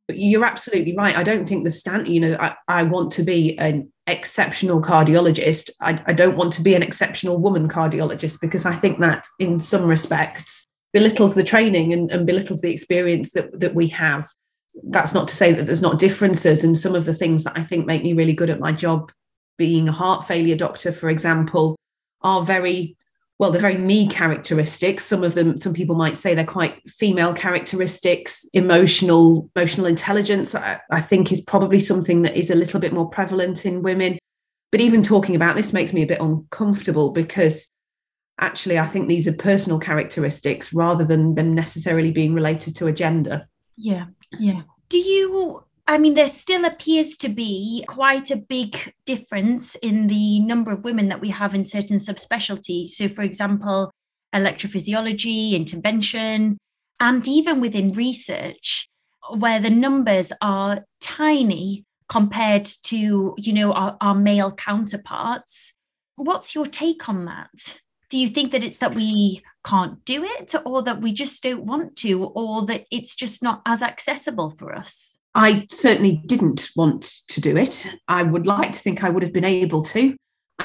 But 0.08 0.18
you're 0.18 0.44
absolutely 0.44 0.96
right. 0.96 1.16
I 1.16 1.22
don't 1.22 1.48
think 1.48 1.64
the 1.64 1.70
stand, 1.70 2.08
you 2.08 2.20
know, 2.20 2.36
I, 2.40 2.56
I 2.66 2.82
want 2.82 3.12
to 3.12 3.22
be 3.22 3.56
an 3.58 3.92
exceptional 4.08 4.82
cardiologist. 4.82 5.70
I, 5.80 6.02
I 6.06 6.12
don't 6.12 6.36
want 6.36 6.52
to 6.54 6.62
be 6.62 6.74
an 6.74 6.82
exceptional 6.82 7.38
woman 7.38 7.68
cardiologist 7.68 8.40
because 8.40 8.66
I 8.66 8.74
think 8.74 8.98
that 8.98 9.24
in 9.38 9.60
some 9.60 9.86
respects 9.86 10.66
belittles 10.92 11.36
the 11.36 11.44
training 11.44 11.92
and, 11.92 12.10
and 12.10 12.26
belittles 12.26 12.62
the 12.62 12.72
experience 12.72 13.30
that, 13.32 13.60
that 13.60 13.74
we 13.74 13.88
have 13.88 14.26
that's 14.84 15.14
not 15.14 15.28
to 15.28 15.36
say 15.36 15.52
that 15.52 15.66
there's 15.66 15.82
not 15.82 15.98
differences 15.98 16.64
and 16.64 16.78
some 16.78 16.94
of 16.94 17.04
the 17.04 17.14
things 17.14 17.44
that 17.44 17.56
I 17.56 17.62
think 17.62 17.86
make 17.86 18.02
me 18.02 18.12
really 18.12 18.32
good 18.32 18.50
at 18.50 18.60
my 18.60 18.72
job. 18.72 19.12
Being 19.58 19.88
a 19.88 19.92
heart 19.92 20.26
failure 20.26 20.56
doctor 20.56 20.92
for 20.92 21.10
example 21.10 21.76
are 22.22 22.42
very 22.42 22.96
well 23.38 23.50
they're 23.50 23.60
very 23.60 23.76
me 23.76 24.08
characteristics. 24.08 25.04
Some 25.04 25.22
of 25.22 25.34
them 25.34 25.58
some 25.58 25.74
people 25.74 25.94
might 25.94 26.16
say 26.16 26.34
they're 26.34 26.44
quite 26.44 26.88
female 26.88 27.34
characteristics. 27.34 28.46
Emotional 28.54 29.50
emotional 29.54 29.86
intelligence 29.86 30.54
I, 30.54 30.80
I 30.90 31.00
think 31.00 31.30
is 31.30 31.42
probably 31.42 31.80
something 31.80 32.22
that 32.22 32.36
is 32.36 32.50
a 32.50 32.56
little 32.56 32.80
bit 32.80 32.92
more 32.92 33.08
prevalent 33.08 33.66
in 33.66 33.82
women. 33.82 34.18
But 34.70 34.80
even 34.80 35.02
talking 35.02 35.36
about 35.36 35.54
this 35.54 35.74
makes 35.74 35.92
me 35.92 36.02
a 36.02 36.06
bit 36.06 36.20
uncomfortable 36.20 37.12
because 37.12 37.68
actually 38.40 38.78
i 38.78 38.86
think 38.86 39.06
these 39.06 39.28
are 39.28 39.34
personal 39.34 39.78
characteristics 39.78 40.72
rather 40.72 41.04
than 41.04 41.34
them 41.34 41.54
necessarily 41.54 42.10
being 42.10 42.32
related 42.32 42.74
to 42.76 42.86
a 42.86 42.92
gender. 42.92 43.42
Yeah 43.76 44.06
yeah. 44.38 44.62
Do 44.88 44.98
you 44.98 45.64
I 45.86 45.98
mean, 45.98 46.14
there 46.14 46.28
still 46.28 46.64
appears 46.64 47.16
to 47.18 47.28
be 47.28 47.84
quite 47.88 48.30
a 48.30 48.36
big 48.36 48.94
difference 49.04 49.74
in 49.76 50.06
the 50.06 50.38
number 50.40 50.70
of 50.70 50.84
women 50.84 51.08
that 51.08 51.20
we 51.20 51.30
have 51.30 51.54
in 51.54 51.64
certain 51.64 51.98
subspecialties. 51.98 52.90
So, 52.90 53.08
for 53.08 53.22
example, 53.22 53.90
electrophysiology, 54.34 55.52
intervention, 55.52 56.58
and 57.00 57.26
even 57.26 57.60
within 57.60 57.92
research, 57.92 58.88
where 59.36 59.58
the 59.60 59.70
numbers 59.70 60.32
are 60.40 60.84
tiny 61.00 61.84
compared 62.08 62.66
to, 62.84 63.34
you 63.36 63.52
know, 63.52 63.72
our, 63.72 63.96
our 64.00 64.14
male 64.14 64.52
counterparts. 64.52 65.74
What's 66.16 66.54
your 66.54 66.66
take 66.66 67.08
on 67.08 67.24
that? 67.24 67.81
Do 68.12 68.18
you 68.18 68.28
think 68.28 68.52
that 68.52 68.62
it's 68.62 68.76
that 68.76 68.94
we 68.94 69.40
can't 69.64 70.04
do 70.04 70.22
it 70.22 70.54
or 70.66 70.82
that 70.82 71.00
we 71.00 71.12
just 71.12 71.42
don't 71.42 71.64
want 71.64 71.96
to 71.96 72.22
or 72.22 72.66
that 72.66 72.84
it's 72.90 73.16
just 73.16 73.42
not 73.42 73.62
as 73.64 73.80
accessible 73.82 74.50
for 74.50 74.74
us? 74.74 75.16
I 75.34 75.66
certainly 75.70 76.22
didn't 76.26 76.68
want 76.76 77.10
to 77.28 77.40
do 77.40 77.56
it. 77.56 77.86
I 78.08 78.22
would 78.22 78.46
like 78.46 78.72
to 78.72 78.78
think 78.78 79.02
i 79.02 79.08
would 79.08 79.22
have 79.22 79.32
been 79.32 79.46
able 79.46 79.80
to. 79.84 80.14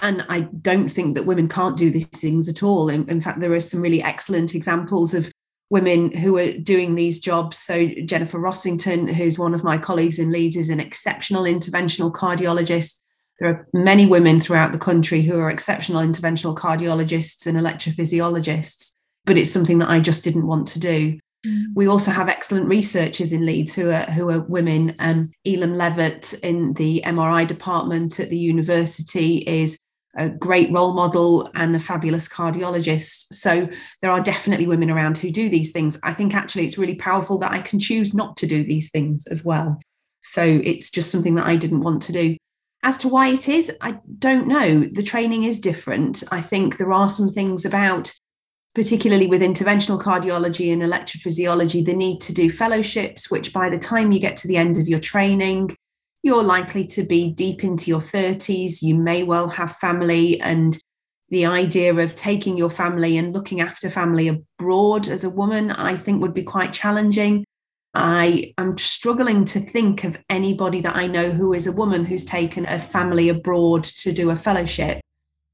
And 0.02 0.26
i 0.28 0.42
don't 0.42 0.90
think 0.90 1.16
that 1.16 1.26
women 1.26 1.48
can't 1.48 1.78
do 1.78 1.90
these 1.90 2.08
things 2.08 2.50
at 2.50 2.64
all. 2.64 2.90
In, 2.90 3.10
in 3.10 3.22
fact 3.22 3.40
there 3.40 3.54
are 3.54 3.62
some 3.62 3.80
really 3.80 4.04
excellent 4.04 4.54
examples 4.54 5.14
of 5.14 5.32
women 5.70 6.12
who 6.18 6.38
are 6.38 6.52
doing 6.52 6.96
these 6.96 7.18
jobs. 7.18 7.58
So 7.60 7.88
jennifer 8.04 8.40
rossington 8.40 9.14
who's 9.14 9.40
one 9.40 9.54
of 9.54 9.64
my 9.64 9.78
colleagues 9.78 10.20
in 10.20 10.34
leeds 10.34 10.58
is 10.58 10.70
an 10.70 10.82
exceptional 10.82 11.44
interventional 11.44 12.12
cardiologist 12.12 13.00
there 13.40 13.50
are 13.50 13.68
many 13.74 14.06
women 14.06 14.40
throughout 14.40 14.72
the 14.72 14.80
country 14.80 15.22
who 15.22 15.40
are 15.40 15.50
exceptional 15.50 16.02
interventional 16.02 16.56
cardiologists 16.56 17.46
and 17.46 17.58
electrophysiologists, 17.58 18.96
but 19.26 19.38
it's 19.38 19.52
something 19.52 19.80
that 19.80 19.90
I 19.90 20.00
just 20.00 20.24
didn't 20.24 20.48
want 20.48 20.68
to 20.70 20.80
do. 20.80 21.20
Mm. 21.46 21.66
We 21.76 21.88
also 21.88 22.12
have 22.12 22.30
excellent 22.30 22.68
researchers 22.68 23.32
in 23.32 23.46
Leeds 23.46 23.76
who 23.76 23.92
are 23.92 24.04
who 24.04 24.30
are 24.30 24.40
women. 24.40 24.96
And 25.00 25.30
Eylem 25.46 25.76
Levelt 25.76 26.34
in 26.44 26.74
the 26.74 27.02
MRI 27.06 27.46
department 27.46 28.20
at 28.20 28.30
the 28.30 28.38
university 28.38 29.38
is 29.38 29.78
a 30.16 30.30
great 30.30 30.72
role 30.72 30.94
model 30.94 31.50
and 31.54 31.76
a 31.76 31.80
fabulous 31.80 32.28
cardiologist. 32.28 33.34
So 33.34 33.70
there 34.02 34.12
are 34.12 34.22
definitely 34.22 34.66
women 34.66 34.90
around 34.90 35.20
who 35.20 35.30
do 35.30 35.48
these 35.48 35.72
things. 35.72 36.00
I 36.04 36.14
think 36.14 36.34
actually 36.34 36.66
it's 36.66 36.78
really 36.78 36.96
powerful 36.96 37.38
that 37.40 37.52
I 37.52 37.62
can 37.62 37.80
choose 37.80 38.16
not 38.16 38.36
to 38.38 38.48
do 38.48 38.64
these 38.64 38.90
things 38.90 39.28
as 39.28 39.46
well. 39.46 39.80
So 40.24 40.44
it's 40.44 40.90
just 40.90 41.12
something 41.12 41.36
that 41.36 41.46
I 41.46 41.56
didn't 41.56 41.82
want 41.82 42.02
to 42.04 42.12
do. 42.12 42.36
As 42.88 42.98
to 43.00 43.10
why 43.10 43.28
it 43.28 43.50
is, 43.50 43.70
I 43.82 44.00
don't 44.18 44.48
know. 44.48 44.80
The 44.80 45.04
training 45.04 45.44
is 45.44 45.60
different. 45.60 46.24
I 46.32 46.40
think 46.40 46.78
there 46.78 46.94
are 46.94 47.10
some 47.10 47.28
things 47.28 47.66
about, 47.66 48.14
particularly 48.76 49.28
with 49.28 49.42
interventional 49.42 50.02
cardiology 50.02 50.72
and 50.72 50.82
electrophysiology, 50.82 51.86
the 51.86 51.94
need 51.94 52.22
to 52.22 52.34
do 52.34 52.50
fellowships, 52.50 53.30
which 53.30 53.52
by 53.52 53.70
the 53.70 53.78
time 53.78 54.14
you 54.14 54.22
get 54.22 54.38
to 54.38 54.48
the 54.48 54.56
end 54.56 54.78
of 54.78 54.88
your 54.88 55.02
training, 55.02 55.76
you're 56.24 56.46
likely 56.46 56.86
to 56.86 57.04
be 57.04 57.30
deep 57.30 57.62
into 57.62 57.90
your 57.92 58.00
30s. 58.00 58.82
You 58.82 58.96
may 58.96 59.24
well 59.24 59.50
have 59.50 59.76
family, 59.76 60.40
and 60.40 60.80
the 61.28 61.46
idea 61.46 61.94
of 61.94 62.16
taking 62.16 62.56
your 62.56 62.70
family 62.70 63.18
and 63.18 63.34
looking 63.34 63.60
after 63.60 63.90
family 63.90 64.30
abroad 64.30 65.10
as 65.10 65.26
a 65.26 65.30
woman, 65.30 65.72
I 65.72 65.98
think, 65.98 66.22
would 66.22 66.34
be 66.34 66.44
quite 66.44 66.72
challenging. 66.72 67.44
I 67.98 68.54
am 68.60 68.78
struggling 68.78 69.44
to 69.46 69.60
think 69.60 70.04
of 70.04 70.18
anybody 70.30 70.82
that 70.82 70.96
I 70.96 71.08
know 71.08 71.32
who 71.32 71.54
is 71.54 71.66
a 71.66 71.72
woman 71.72 72.06
who's 72.06 72.24
taken 72.24 72.66
a 72.68 72.80
family 72.80 73.28
abroad 73.28 73.84
to 73.84 74.12
do 74.12 74.30
a 74.30 74.36
fellowship. 74.36 75.02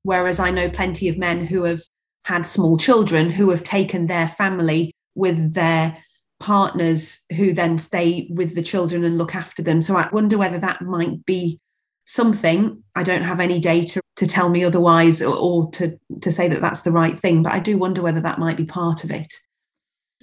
Whereas 0.02 0.40
I 0.40 0.52
know 0.52 0.70
plenty 0.70 1.08
of 1.08 1.18
men 1.18 1.46
who 1.46 1.64
have 1.64 1.82
had 2.26 2.46
small 2.46 2.78
children 2.78 3.30
who 3.30 3.50
have 3.50 3.64
taken 3.64 4.08
their 4.08 4.28
family 4.28 4.92
with 5.16 5.54
their 5.54 5.98
partners 6.42 7.24
who 7.38 7.54
then 7.54 7.78
stay 7.78 8.28
with 8.30 8.56
the 8.56 8.62
children 8.62 9.06
and 9.06 9.18
look 9.18 9.36
after 9.36 9.62
them. 9.62 9.82
So 9.82 9.96
I 9.96 10.10
wonder 10.12 10.38
whether 10.38 10.60
that 10.60 10.82
might 10.82 11.26
be 11.26 11.62
something. 12.04 12.84
I 12.94 13.04
don't 13.04 13.22
have 13.22 13.40
any 13.40 13.60
data 13.62 14.02
to 14.18 14.28
tell 14.28 14.50
me 14.50 14.66
otherwise 14.66 15.22
or, 15.22 15.34
or, 15.34 15.72
to, 15.72 15.98
to 16.20 16.32
say 16.32 16.50
that 16.50 16.60
that's 16.60 16.82
the 16.82 16.92
right 16.92 17.18
thing, 17.18 17.42
but 17.42 17.54
I 17.54 17.60
do 17.60 17.78
wonder 17.78 18.02
whether 18.02 18.20
that 18.20 18.40
might 18.40 18.58
be 18.58 18.66
part 18.66 19.06
of 19.06 19.12
it. 19.12 19.34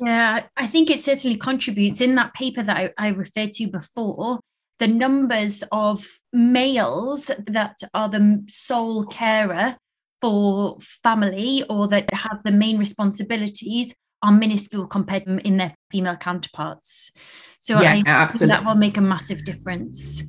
Yeah, 0.00 0.44
I 0.56 0.66
think 0.66 0.90
it 0.90 1.00
certainly 1.00 1.36
contributes. 1.36 2.00
In 2.00 2.14
that 2.14 2.34
paper 2.34 2.62
that 2.62 2.76
I, 2.76 2.90
I 2.96 3.08
referred 3.08 3.52
to 3.54 3.68
before, 3.68 4.40
the 4.78 4.88
numbers 4.88 5.62
of 5.72 6.06
males 6.32 7.30
that 7.46 7.78
are 7.92 8.08
the 8.08 8.42
sole 8.48 9.04
carer 9.04 9.76
for 10.20 10.78
family 11.02 11.64
or 11.68 11.86
that 11.88 12.12
have 12.12 12.40
the 12.44 12.52
main 12.52 12.78
responsibilities 12.78 13.94
are 14.22 14.32
minuscule 14.32 14.86
compared 14.86 15.26
in 15.26 15.56
their 15.58 15.74
female 15.90 16.16
counterparts. 16.16 17.12
So 17.60 17.80
yeah, 17.80 17.94
I 17.94 18.02
absolutely. 18.06 18.56
that 18.56 18.64
will 18.64 18.74
make 18.74 18.96
a 18.96 19.02
massive 19.02 19.44
difference. 19.44 20.22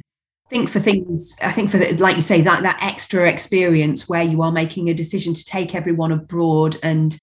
I 0.47 0.49
think 0.49 0.69
for 0.69 0.79
things, 0.79 1.35
I 1.41 1.51
think 1.53 1.69
for 1.69 1.77
the, 1.77 1.95
like 1.97 2.17
you 2.17 2.21
say, 2.21 2.41
that 2.41 2.63
that 2.63 2.79
extra 2.81 3.29
experience 3.29 4.09
where 4.09 4.23
you 4.23 4.41
are 4.41 4.51
making 4.51 4.89
a 4.89 4.93
decision 4.93 5.33
to 5.33 5.45
take 5.45 5.75
everyone 5.75 6.11
abroad 6.11 6.77
and 6.83 7.17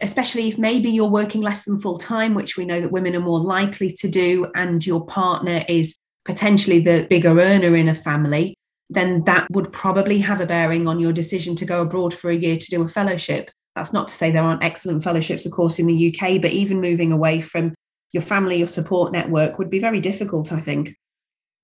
especially 0.00 0.48
if 0.48 0.58
maybe 0.58 0.90
you're 0.90 1.10
working 1.10 1.40
less 1.40 1.64
than 1.64 1.80
full 1.80 1.98
time, 1.98 2.34
which 2.34 2.56
we 2.56 2.64
know 2.64 2.80
that 2.80 2.92
women 2.92 3.14
are 3.16 3.20
more 3.20 3.40
likely 3.40 3.90
to 3.92 4.08
do, 4.08 4.50
and 4.54 4.84
your 4.84 5.04
partner 5.06 5.64
is 5.68 5.96
potentially 6.24 6.80
the 6.80 7.06
bigger 7.08 7.40
earner 7.40 7.74
in 7.76 7.88
a 7.88 7.94
family, 7.94 8.56
then 8.88 9.24
that 9.24 9.46
would 9.50 9.72
probably 9.72 10.18
have 10.18 10.40
a 10.40 10.46
bearing 10.46 10.88
on 10.88 10.98
your 10.98 11.12
decision 11.12 11.54
to 11.56 11.64
go 11.64 11.82
abroad 11.82 12.12
for 12.12 12.30
a 12.30 12.36
year 12.36 12.56
to 12.56 12.70
do 12.70 12.82
a 12.82 12.88
fellowship. 12.88 13.50
That's 13.76 13.92
not 13.92 14.08
to 14.08 14.14
say 14.14 14.30
there 14.30 14.42
aren't 14.42 14.64
excellent 14.64 15.04
fellowships, 15.04 15.46
of 15.46 15.52
course, 15.52 15.78
in 15.78 15.86
the 15.86 16.08
UK, 16.08 16.40
but 16.42 16.50
even 16.50 16.80
moving 16.80 17.12
away 17.12 17.40
from 17.40 17.74
your 18.12 18.22
family, 18.22 18.56
your 18.56 18.66
support 18.66 19.12
network 19.12 19.58
would 19.58 19.70
be 19.70 19.78
very 19.78 20.00
difficult, 20.00 20.52
I 20.52 20.60
think. 20.60 20.96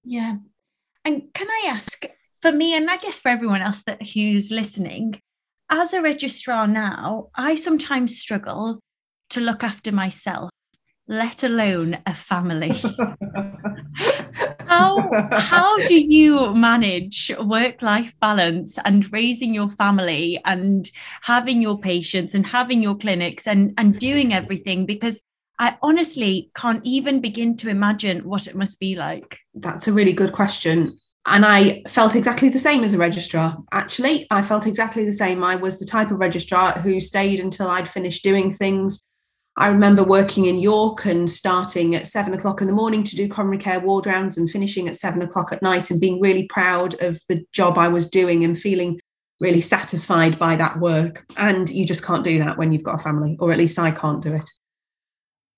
Yeah. 0.05 0.37
And 1.05 1.23
can 1.35 1.49
I 1.49 1.65
ask, 1.69 2.05
for 2.41 2.53
me, 2.53 2.77
and 2.77 2.89
I 2.89 2.97
guess 2.99 3.19
for 3.19 3.29
everyone 3.29 3.63
else 3.63 3.83
that 3.85 4.09
who's 4.09 4.51
listening, 4.53 5.21
as 5.71 5.93
a 5.93 6.03
registrar 6.03 6.67
now, 6.67 7.29
I 7.35 7.55
sometimes 7.55 8.19
struggle 8.19 8.81
to 9.31 9.41
look 9.41 9.65
after 9.65 9.93
myself, 9.93 10.51
let 11.09 11.43
alone 11.43 11.99
a 12.07 12.15
family. 12.15 12.73
how 14.67 15.11
how 15.33 15.77
do 15.79 15.95
you 15.95 16.55
manage 16.55 17.33
work 17.41 17.83
life 17.83 18.15
balance 18.21 18.79
and 18.85 19.13
raising 19.13 19.55
your 19.55 19.71
family 19.71 20.41
and 20.45 20.91
having 21.23 21.63
your 21.63 21.79
patients 21.79 22.35
and 22.35 22.47
having 22.47 22.83
your 22.83 22.97
clinics 22.97 23.47
and 23.47 23.73
and 23.79 23.99
doing 23.99 24.33
everything 24.33 24.85
because 24.87 25.21
I 25.59 25.79
honestly 25.83 26.51
can't 26.55 26.85
even 26.85 27.21
begin 27.21 27.57
to 27.59 27.71
imagine 27.71 28.21
what 28.21 28.47
it 28.47 28.55
must 28.55 28.79
be 28.79 28.95
like. 28.95 29.39
That's 29.55 29.89
a 29.89 29.93
really 29.93 30.13
good 30.13 30.33
question. 30.33 30.99
And 31.27 31.45
I 31.45 31.83
felt 31.89 32.15
exactly 32.15 32.49
the 32.49 32.59
same 32.59 32.85
as 32.85 32.95
a 32.95 32.99
registrar. 32.99 33.57
Actually, 33.73 34.27
I 34.31 34.43
felt 34.43 34.67
exactly 34.67 35.05
the 35.05 35.13
same. 35.13 35.43
I 35.43 35.57
was 35.57 35.79
the 35.79 35.85
type 35.85 36.11
of 36.11 36.19
registrar 36.19 36.73
who 36.73 37.01
stayed 37.01 37.41
until 37.41 37.69
I'd 37.69 37.91
finished 37.91 38.23
doing 38.23 38.53
things 38.53 39.01
I 39.59 39.69
remember 39.69 40.05
working 40.05 40.45
in 40.45 40.59
York 40.59 41.07
and 41.07 41.31
starting 41.31 41.95
at 41.95 42.07
seven 42.07 42.35
o'clock 42.35 42.61
in 42.61 42.67
the 42.67 42.75
morning 42.75 43.03
to 43.05 43.17
do 43.17 43.27
coronary 43.27 43.57
care 43.57 43.81
ward 43.81 44.05
rounds 44.05 44.37
and 44.37 44.51
finishing 44.51 44.87
at 44.87 44.97
seven 44.97 45.23
o'clock 45.23 45.51
at 45.51 45.63
night 45.63 45.91
and 45.91 45.99
being 45.99 46.21
really 46.21 46.47
proud 46.49 47.01
of 47.01 47.19
the 47.31 47.43
job 47.53 47.79
I 47.79 47.89
was 47.89 48.11
doing 48.11 48.45
and 48.45 48.59
feeling 48.59 49.01
really 49.41 49.63
satisfied 49.63 50.39
by 50.39 50.57
that 50.57 50.79
work. 50.79 51.25
And 51.39 51.71
you 51.71 51.87
just 51.87 52.05
can't 52.05 52.25
do 52.25 52.39
that 52.41 52.59
when 52.59 52.71
you've 52.71 52.83
got 52.83 53.01
a 53.01 53.03
family, 53.03 53.39
or 53.41 53.51
at 53.51 53.57
least 53.57 53.79
I 53.79 53.93
can't 53.93 54.23
do 54.23 54.35
it. 54.35 54.51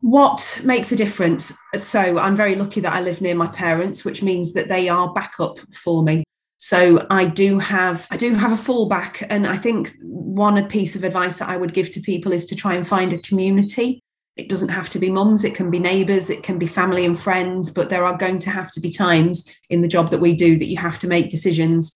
What 0.00 0.60
makes 0.64 0.92
a 0.92 0.96
difference? 0.96 1.56
So 1.74 2.18
I'm 2.18 2.36
very 2.36 2.54
lucky 2.54 2.80
that 2.80 2.92
I 2.92 3.00
live 3.00 3.20
near 3.20 3.34
my 3.34 3.48
parents, 3.48 4.04
which 4.04 4.22
means 4.22 4.52
that 4.52 4.68
they 4.68 4.88
are 4.88 5.12
backup 5.12 5.58
for 5.74 6.04
me. 6.04 6.24
So 6.58 7.06
I 7.10 7.26
do 7.26 7.58
have 7.58 8.06
I 8.10 8.16
do 8.16 8.34
have 8.34 8.52
a 8.52 8.56
fallback, 8.56 9.24
and 9.30 9.46
I 9.46 9.56
think 9.56 9.92
one 10.02 10.68
piece 10.68 10.96
of 10.96 11.04
advice 11.04 11.38
that 11.38 11.48
I 11.48 11.56
would 11.56 11.72
give 11.72 11.90
to 11.92 12.00
people 12.00 12.32
is 12.32 12.46
to 12.46 12.56
try 12.56 12.74
and 12.74 12.86
find 12.86 13.12
a 13.12 13.18
community. 13.18 14.00
It 14.36 14.48
doesn't 14.48 14.68
have 14.68 14.88
to 14.90 15.00
be 15.00 15.10
mums, 15.10 15.44
it 15.44 15.54
can 15.54 15.70
be 15.70 15.80
neighbours, 15.80 16.30
it 16.30 16.44
can 16.44 16.58
be 16.58 16.66
family 16.66 17.04
and 17.04 17.18
friends, 17.18 17.70
but 17.70 17.90
there 17.90 18.04
are 18.04 18.16
going 18.16 18.38
to 18.40 18.50
have 18.50 18.70
to 18.72 18.80
be 18.80 18.90
times 18.90 19.48
in 19.68 19.82
the 19.82 19.88
job 19.88 20.10
that 20.10 20.20
we 20.20 20.34
do 20.34 20.56
that 20.58 20.68
you 20.68 20.76
have 20.76 20.98
to 21.00 21.08
make 21.08 21.30
decisions 21.30 21.92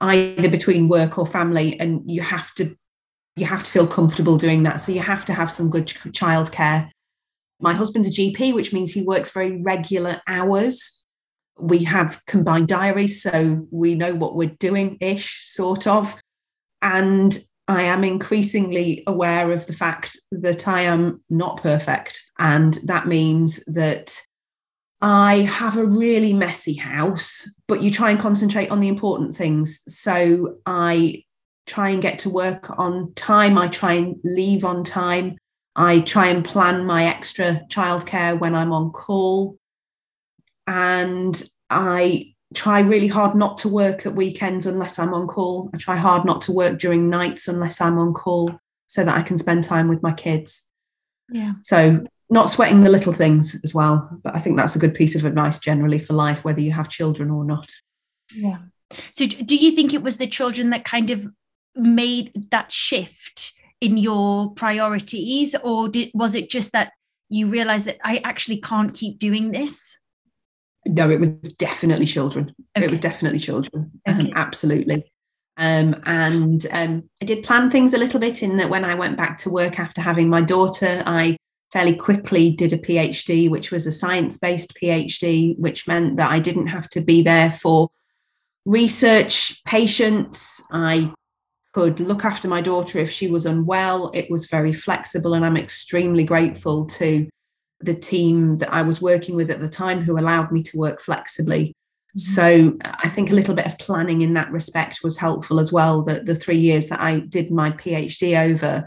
either 0.00 0.48
between 0.48 0.88
work 0.88 1.18
or 1.18 1.26
family, 1.26 1.78
and 1.78 2.02
you 2.04 2.20
have 2.20 2.52
to 2.54 2.72
you 3.36 3.46
have 3.46 3.64
to 3.64 3.70
feel 3.70 3.86
comfortable 3.86 4.36
doing 4.36 4.62
that. 4.62 4.80
So 4.80 4.92
you 4.92 5.00
have 5.00 5.24
to 5.24 5.34
have 5.34 5.50
some 5.50 5.70
good 5.70 5.88
childcare. 5.88 6.88
My 7.64 7.74
husband's 7.74 8.06
a 8.06 8.10
GP, 8.12 8.54
which 8.54 8.72
means 8.72 8.92
he 8.92 9.02
works 9.02 9.32
very 9.32 9.60
regular 9.62 10.20
hours 10.28 11.04
we 11.58 11.84
have 11.84 12.24
combined 12.26 12.68
diaries, 12.68 13.22
so 13.22 13.66
we 13.70 13.94
know 13.94 14.14
what 14.14 14.36
we're 14.36 14.54
doing 14.58 14.96
ish, 15.00 15.46
sort 15.46 15.86
of. 15.86 16.20
And 16.82 17.36
I 17.68 17.82
am 17.82 18.04
increasingly 18.04 19.02
aware 19.06 19.52
of 19.52 19.66
the 19.66 19.72
fact 19.72 20.18
that 20.32 20.68
I 20.68 20.82
am 20.82 21.20
not 21.30 21.62
perfect. 21.62 22.20
And 22.38 22.74
that 22.84 23.06
means 23.06 23.64
that 23.66 24.20
I 25.00 25.36
have 25.40 25.76
a 25.76 25.86
really 25.86 26.32
messy 26.32 26.74
house, 26.74 27.52
but 27.68 27.82
you 27.82 27.90
try 27.90 28.10
and 28.10 28.20
concentrate 28.20 28.70
on 28.70 28.80
the 28.80 28.88
important 28.88 29.36
things. 29.36 29.82
So 29.86 30.56
I 30.66 31.24
try 31.66 31.90
and 31.90 32.02
get 32.02 32.18
to 32.20 32.30
work 32.30 32.78
on 32.78 33.12
time. 33.14 33.56
I 33.56 33.68
try 33.68 33.94
and 33.94 34.16
leave 34.24 34.64
on 34.64 34.84
time. 34.84 35.38
I 35.76 36.00
try 36.00 36.28
and 36.28 36.44
plan 36.44 36.84
my 36.86 37.06
extra 37.06 37.62
childcare 37.68 38.38
when 38.38 38.54
I'm 38.54 38.72
on 38.72 38.92
call 38.92 39.58
and 40.66 41.42
I 41.68 42.34
try 42.54 42.80
really 42.80 43.08
hard 43.08 43.34
not 43.34 43.58
to 43.58 43.68
work 43.68 44.06
at 44.06 44.14
weekends 44.14 44.66
unless 44.66 44.98
I'm 44.98 45.12
on 45.12 45.26
call. 45.26 45.70
I 45.74 45.78
try 45.78 45.96
hard 45.96 46.24
not 46.24 46.42
to 46.42 46.52
work 46.52 46.78
during 46.78 47.10
nights 47.10 47.48
unless 47.48 47.80
I'm 47.80 47.98
on 47.98 48.14
call 48.14 48.58
so 48.86 49.04
that 49.04 49.16
I 49.16 49.22
can 49.22 49.38
spend 49.38 49.64
time 49.64 49.88
with 49.88 50.02
my 50.02 50.12
kids. 50.12 50.70
Yeah. 51.28 51.54
So 51.62 52.04
not 52.30 52.50
sweating 52.50 52.82
the 52.82 52.90
little 52.90 53.12
things 53.12 53.60
as 53.64 53.74
well. 53.74 54.20
But 54.22 54.36
I 54.36 54.38
think 54.38 54.56
that's 54.56 54.76
a 54.76 54.78
good 54.78 54.94
piece 54.94 55.16
of 55.16 55.24
advice 55.24 55.58
generally 55.58 55.98
for 55.98 56.12
life, 56.12 56.44
whether 56.44 56.60
you 56.60 56.72
have 56.72 56.88
children 56.88 57.30
or 57.30 57.44
not. 57.44 57.70
Yeah. 58.34 58.58
So 59.12 59.26
do 59.26 59.56
you 59.56 59.72
think 59.72 59.92
it 59.92 60.02
was 60.02 60.18
the 60.18 60.26
children 60.26 60.70
that 60.70 60.84
kind 60.84 61.10
of 61.10 61.26
made 61.74 62.30
that 62.50 62.70
shift 62.70 63.54
in 63.80 63.96
your 63.96 64.52
priorities, 64.54 65.54
or 65.62 65.88
did, 65.88 66.10
was 66.14 66.34
it 66.34 66.50
just 66.50 66.72
that 66.72 66.92
you 67.28 67.48
realized 67.48 67.86
that 67.86 67.98
I 68.04 68.20
actually 68.24 68.60
can't 68.60 68.94
keep 68.94 69.18
doing 69.18 69.50
this? 69.52 69.98
no, 70.86 71.10
it 71.10 71.20
was 71.20 71.30
definitely 71.54 72.06
children. 72.06 72.54
Okay. 72.76 72.86
It 72.86 72.90
was 72.90 73.00
definitely 73.00 73.38
children. 73.38 73.90
Um, 74.06 74.18
okay. 74.18 74.30
Um, 74.30 74.36
absolutely. 74.36 75.12
Um, 75.56 75.94
and 76.04 76.66
um, 76.72 77.08
I 77.22 77.24
did 77.24 77.44
plan 77.44 77.70
things 77.70 77.94
a 77.94 77.98
little 77.98 78.20
bit 78.20 78.42
in 78.42 78.56
that 78.56 78.70
when 78.70 78.84
I 78.84 78.94
went 78.94 79.16
back 79.16 79.38
to 79.38 79.50
work 79.50 79.78
after 79.78 80.00
having 80.00 80.28
my 80.28 80.42
daughter, 80.42 81.02
I 81.06 81.36
fairly 81.72 81.94
quickly 81.94 82.50
did 82.50 82.72
a 82.72 82.78
PhD, 82.78 83.48
which 83.48 83.70
was 83.70 83.86
a 83.86 83.92
science 83.92 84.36
based 84.36 84.74
PhD, 84.80 85.58
which 85.58 85.86
meant 85.86 86.16
that 86.16 86.30
I 86.30 86.38
didn't 86.38 86.68
have 86.68 86.88
to 86.90 87.00
be 87.00 87.22
there 87.22 87.50
for 87.50 87.88
research 88.64 89.62
patients. 89.64 90.62
I 90.72 91.12
could 91.74 91.98
look 91.98 92.24
after 92.24 92.46
my 92.48 92.60
daughter 92.60 92.98
if 92.98 93.10
she 93.10 93.26
was 93.26 93.46
unwell. 93.46 94.10
It 94.14 94.30
was 94.30 94.46
very 94.46 94.72
flexible, 94.72 95.34
and 95.34 95.44
I'm 95.44 95.56
extremely 95.56 96.24
grateful 96.24 96.86
to 96.86 97.28
the 97.80 97.94
team 97.94 98.58
that 98.58 98.72
I 98.72 98.82
was 98.82 99.02
working 99.02 99.34
with 99.34 99.50
at 99.50 99.60
the 99.60 99.68
time 99.68 100.00
who 100.00 100.18
allowed 100.18 100.52
me 100.52 100.62
to 100.62 100.78
work 100.78 101.02
flexibly. 101.02 101.74
Mm-hmm. 102.16 102.18
So 102.18 102.78
I 102.84 103.08
think 103.08 103.30
a 103.30 103.34
little 103.34 103.54
bit 103.54 103.66
of 103.66 103.78
planning 103.78 104.22
in 104.22 104.34
that 104.34 104.52
respect 104.52 105.00
was 105.02 105.18
helpful 105.18 105.58
as 105.58 105.72
well. 105.72 106.02
That 106.02 106.26
the 106.26 106.36
three 106.36 106.58
years 106.58 106.88
that 106.88 107.00
I 107.00 107.20
did 107.20 107.50
my 107.50 107.72
PhD 107.72 108.38
over, 108.52 108.86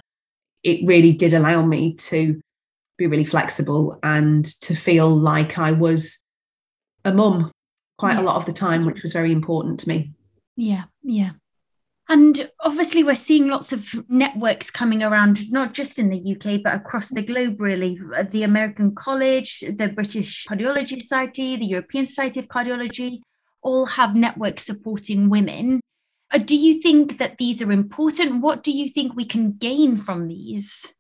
it 0.63 0.88
really 0.88 1.12
did 1.12 1.34
allow 1.34 1.63
me 1.63 1.94
to 1.96 2.39
be 2.98 3.06
really 3.06 3.25
flexible 3.25 4.00
and 4.01 4.46
to 4.62 4.75
feel 4.75 5.10
like 5.10 5.60
I 5.60 5.74
was 5.74 6.24
a 7.06 7.13
mum 7.13 7.51
quite 7.98 8.15
yeah. 8.15 8.22
a 8.22 8.24
lot 8.24 8.38
of 8.38 8.46
the 8.46 8.53
time, 8.53 8.86
which 8.86 9.03
was 9.03 9.12
very 9.12 9.32
important 9.32 9.79
to 9.82 9.89
me. 9.89 10.13
Yeah, 10.56 10.86
yeah. 11.03 11.32
And 12.09 12.49
obviously, 12.61 13.03
we're 13.03 13.15
seeing 13.15 13.47
lots 13.47 13.73
of 13.73 13.93
networks 14.07 14.71
coming 14.71 15.03
around, 15.03 15.51
not 15.51 15.73
just 15.73 15.99
in 15.99 16.09
the 16.09 16.35
UK, 16.35 16.61
but 16.63 16.73
across 16.73 17.09
the 17.09 17.21
globe, 17.21 17.59
really. 17.59 17.99
The 18.29 18.43
American 18.43 18.95
College, 18.95 19.59
the 19.59 19.89
British 19.89 20.45
Cardiology 20.45 21.01
Society, 21.01 21.57
the 21.57 21.65
European 21.65 22.05
Society 22.05 22.39
of 22.39 22.47
Cardiology 22.47 23.19
all 23.61 23.85
have 23.85 24.15
networks 24.15 24.63
supporting 24.63 25.29
women. 25.29 25.81
Uh, 26.33 26.37
do 26.37 26.55
you 26.55 26.81
think 26.81 27.17
that 27.17 27.37
these 27.37 27.61
are 27.61 27.71
important? 27.71 28.41
What 28.41 28.63
do 28.63 28.71
you 28.71 28.89
think 28.89 29.15
we 29.15 29.25
can 29.25 29.53
gain 29.53 29.97
from 29.97 30.27
these? 30.27 30.93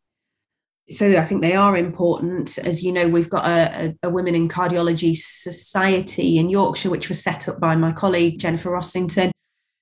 So 0.89 1.17
I 1.17 1.25
think 1.25 1.41
they 1.41 1.55
are 1.55 1.75
important. 1.75 2.57
As 2.59 2.83
you 2.83 2.93
know, 2.93 3.07
we've 3.07 3.29
got 3.29 3.45
a, 3.45 3.93
a, 4.03 4.09
Women 4.09 4.35
in 4.35 4.47
Cardiology 4.47 5.17
Society 5.17 6.37
in 6.37 6.49
Yorkshire, 6.49 6.89
which 6.89 7.09
was 7.09 7.21
set 7.21 7.49
up 7.49 7.59
by 7.59 7.75
my 7.75 7.91
colleague 7.91 8.39
Jennifer 8.39 8.69
Rossington. 8.69 9.31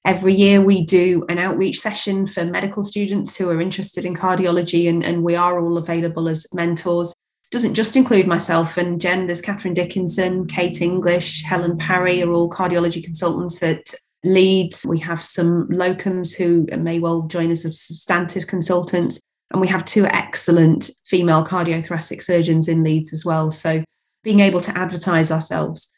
Every 0.05 0.35
year 0.35 0.61
we 0.61 0.85
do 0.85 1.25
an 1.29 1.39
outreach 1.39 1.79
session 1.79 2.27
for 2.27 2.45
medical 2.45 2.83
students 2.83 3.35
who 3.35 3.49
are 3.49 3.59
interested 3.59 4.05
in 4.05 4.15
cardiology, 4.15 4.87
and, 4.87 5.03
and 5.03 5.23
we 5.23 5.35
are 5.35 5.59
all 5.59 5.79
available 5.79 6.29
as 6.29 6.45
mentors. 6.53 7.15
Doesn't 7.49 7.73
just 7.73 7.95
include 7.95 8.27
myself 8.27 8.77
and 8.77 9.01
Jen, 9.01 9.25
there's 9.25 9.41
Catherine 9.41 9.73
Dickinson, 9.73 10.45
Kate 10.45 10.79
English, 10.79 11.43
Helen 11.43 11.75
Parry 11.77 12.21
are 12.21 12.31
all 12.31 12.51
cardiology 12.51 13.03
consultants 13.03 13.63
at 13.63 13.95
Leeds. 14.23 14.85
We 14.87 14.99
have 14.99 15.23
some 15.23 15.67
locums 15.69 16.35
who 16.35 16.67
may 16.77 16.99
well 16.99 17.23
join 17.23 17.51
us 17.51 17.65
as 17.65 17.81
substantive 17.81 18.45
consultants. 18.45 19.19
And 19.51 19.61
we 19.61 19.67
have 19.67 19.85
two 19.85 20.05
excellent 20.07 20.91
female 21.05 21.45
cardiothoracic 21.45 22.21
surgeons 22.21 22.67
in 22.67 22.83
Leeds 22.83 23.13
as 23.13 23.25
well. 23.25 23.51
So 23.51 23.83
being 24.23 24.39
able 24.39 24.61
to 24.61 24.77
advertise 24.77 25.31
ourselves. 25.31 25.91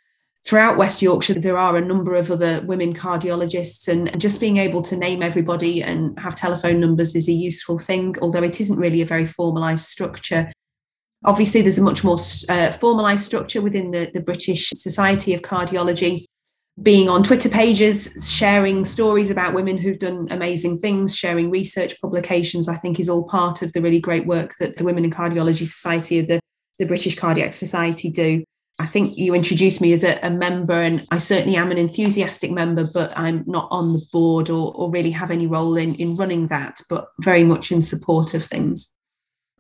Throughout 0.48 0.78
West 0.78 1.02
Yorkshire, 1.02 1.34
there 1.34 1.58
are 1.58 1.76
a 1.76 1.84
number 1.84 2.16
of 2.16 2.32
other 2.32 2.62
women 2.62 2.94
cardiologists, 2.94 3.90
and 3.90 4.18
just 4.18 4.40
being 4.40 4.56
able 4.56 4.82
to 4.84 4.96
name 4.96 5.22
everybody 5.22 5.84
and 5.84 6.18
have 6.18 6.36
telephone 6.36 6.80
numbers 6.80 7.18
is 7.18 7.28
a 7.28 7.34
useful 7.34 7.78
thing, 7.78 8.16
although 8.22 8.44
it 8.44 8.62
isn't 8.62 8.80
really 8.80 9.02
a 9.02 9.06
very 9.06 9.26
formalised 9.26 9.88
structure. 9.88 10.50
Obviously, 11.26 11.62
there's 11.62 11.80
a 11.80 11.84
much 11.84 12.06
more 12.06 12.16
uh, 12.16 12.72
formalised 12.72 13.26
structure 13.26 13.62
within 13.62 13.92
the, 13.92 14.10
the 14.14 14.22
British 14.22 14.70
Society 14.70 15.34
of 15.34 15.42
Cardiology, 15.42 16.24
being 16.82 17.10
on 17.10 17.24
Twitter 17.24 17.50
pages, 17.50 18.32
sharing 18.32 18.86
stories 18.86 19.30
about 19.30 19.54
women 19.54 19.78
who've 19.78 20.00
done 20.00 20.30
amazing 20.32 20.78
things, 20.78 21.14
sharing 21.14 21.52
research 21.52 22.00
publications, 22.00 22.70
I 22.70 22.76
think 22.78 23.02
is 23.02 23.10
all 23.10 23.28
part 23.28 23.64
of 23.64 23.74
the 23.74 23.82
really 23.82 24.00
great 24.00 24.26
work 24.26 24.56
that 24.62 24.78
the 24.78 24.86
Women 24.86 25.04
in 25.04 25.12
Cardiology 25.12 25.66
Society 25.66 26.20
of 26.20 26.30
the, 26.30 26.40
the 26.80 26.86
British 26.86 27.18
Cardiac 27.18 27.52
Society 27.52 28.10
do. 28.10 28.46
I 28.80 28.86
think 28.86 29.18
you 29.18 29.34
introduced 29.34 29.82
me 29.82 29.92
as 29.94 30.04
a, 30.04 30.20
a, 30.22 30.30
member, 30.30 30.80
and 30.80 31.08
I 31.10 31.18
certainly 31.18 31.56
am 31.56 31.72
an 31.72 31.80
enthusiastic 31.80 32.52
member, 32.52 32.84
but 32.84 33.18
I'm 33.18 33.44
not 33.48 33.68
on 33.72 33.94
the 33.94 34.06
board 34.12 34.52
or, 34.52 34.72
or 34.76 34.92
really 34.92 35.10
have 35.12 35.32
any 35.32 35.48
role 35.48 35.78
in, 35.78 35.96
in 35.96 36.16
running 36.16 36.48
that, 36.48 36.82
but 36.88 37.10
very 37.20 37.44
much 37.44 37.72
in 37.72 37.82
support 37.82 38.36
of 38.36 38.46
things. 38.46 38.94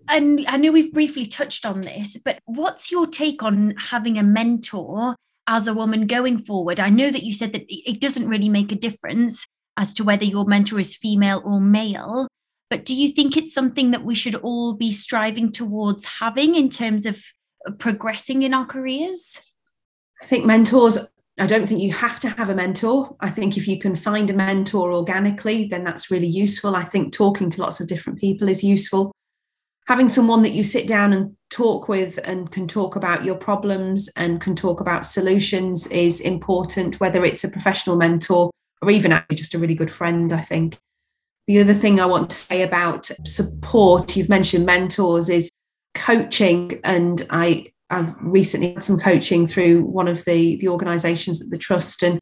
And 0.07 0.45
I 0.47 0.57
know 0.57 0.71
we've 0.71 0.93
briefly 0.93 1.25
touched 1.25 1.65
on 1.65 1.81
this, 1.81 2.17
but 2.23 2.39
what's 2.45 2.91
your 2.91 3.07
take 3.07 3.41
on 3.41 3.73
having 3.77 4.19
a 4.19 4.23
mentor 4.23 5.15
as 5.47 5.67
a 5.67 5.73
woman 5.73 6.05
going 6.05 6.37
forward? 6.37 6.79
I 6.79 6.89
know 6.89 7.09
that 7.09 7.23
you 7.23 7.33
said 7.33 7.53
that 7.53 7.65
it 7.67 7.99
doesn't 7.99 8.29
really 8.29 8.49
make 8.49 8.71
a 8.71 8.75
difference 8.75 9.47
as 9.77 9.95
to 9.95 10.03
whether 10.03 10.25
your 10.25 10.45
mentor 10.45 10.79
is 10.79 10.95
female 10.95 11.41
or 11.43 11.59
male, 11.59 12.27
but 12.69 12.85
do 12.85 12.93
you 12.93 13.09
think 13.09 13.35
it's 13.35 13.53
something 13.53 13.91
that 13.91 14.03
we 14.03 14.15
should 14.15 14.35
all 14.35 14.73
be 14.73 14.91
striving 14.91 15.51
towards 15.51 16.05
having 16.05 16.55
in 16.55 16.69
terms 16.69 17.05
of 17.05 17.23
progressing 17.71 18.43
in 18.43 18.53
our 18.53 18.65
careers? 18.65 19.41
I 20.21 20.25
think 20.25 20.45
mentors 20.45 20.97
I 21.39 21.45
don't 21.45 21.67
think 21.67 21.81
you 21.81 21.93
have 21.93 22.19
to 22.21 22.29
have 22.29 22.49
a 22.49 22.55
mentor. 22.55 23.15
I 23.19 23.29
think 23.29 23.57
if 23.57 23.67
you 23.67 23.77
can 23.77 23.95
find 23.95 24.27
a 24.31 24.33
mentor 24.33 24.91
organically, 24.91 25.67
then 25.67 25.83
that's 25.83 26.09
really 26.09 26.27
useful. 26.27 26.75
I 26.75 26.83
think 26.83 27.13
talking 27.13 27.51
to 27.51 27.61
lots 27.61 27.79
of 27.79 27.87
different 27.87 28.17
people 28.17 28.49
is 28.49 28.63
useful 28.63 29.11
having 29.87 30.09
someone 30.09 30.41
that 30.43 30.51
you 30.51 30.63
sit 30.63 30.85
down 30.85 31.13
and 31.13 31.35
talk 31.49 31.87
with 31.87 32.19
and 32.25 32.51
can 32.51 32.67
talk 32.67 32.95
about 32.95 33.23
your 33.23 33.35
problems 33.35 34.09
and 34.17 34.41
can 34.41 34.55
talk 34.55 34.81
about 34.81 35.07
solutions 35.07 35.87
is 35.87 36.19
important, 36.19 36.99
whether 36.99 37.23
it's 37.23 37.45
a 37.45 37.49
professional 37.49 37.95
mentor 37.95 38.51
or 38.81 38.91
even 38.91 39.13
actually 39.13 39.37
just 39.37 39.53
a 39.53 39.59
really 39.59 39.73
good 39.73 39.91
friend, 39.91 40.33
I 40.33 40.41
think. 40.41 40.77
The 41.47 41.59
other 41.59 41.73
thing 41.73 41.99
I 41.99 42.05
want 42.05 42.29
to 42.29 42.35
say 42.35 42.61
about 42.61 43.09
support, 43.25 44.17
you've 44.17 44.27
mentioned 44.27 44.65
mentors, 44.65 45.29
is 45.29 45.49
coaching. 45.97 46.79
And 46.83 47.21
I, 47.29 47.65
I've 47.89 48.13
recently 48.21 48.73
had 48.73 48.83
some 48.83 48.99
coaching 48.99 49.47
through 49.47 49.81
one 49.81 50.07
of 50.07 50.23
the, 50.25 50.57
the 50.57 50.69
organizations 50.69 51.41
at 51.41 51.49
the 51.49 51.57
Trust. 51.57 52.03
And 52.03 52.19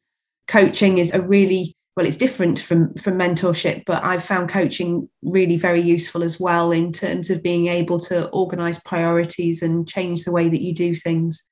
coaching 0.47 0.97
is 0.97 1.11
a 1.13 1.21
really 1.21 1.75
well 1.95 2.05
it's 2.05 2.17
different 2.17 2.59
from 2.59 2.93
from 2.95 3.17
mentorship 3.17 3.83
but 3.85 4.03
i've 4.03 4.23
found 4.23 4.49
coaching 4.49 5.09
really 5.23 5.57
very 5.57 5.81
useful 5.81 6.23
as 6.23 6.39
well 6.39 6.71
in 6.71 6.91
terms 6.91 7.29
of 7.29 7.41
being 7.41 7.67
able 7.67 7.99
to 7.99 8.27
organize 8.29 8.79
priorities 8.79 9.61
and 9.61 9.87
change 9.87 10.23
the 10.23 10.31
way 10.31 10.49
that 10.49 10.61
you 10.61 10.73
do 10.73 10.95
things 10.95 11.49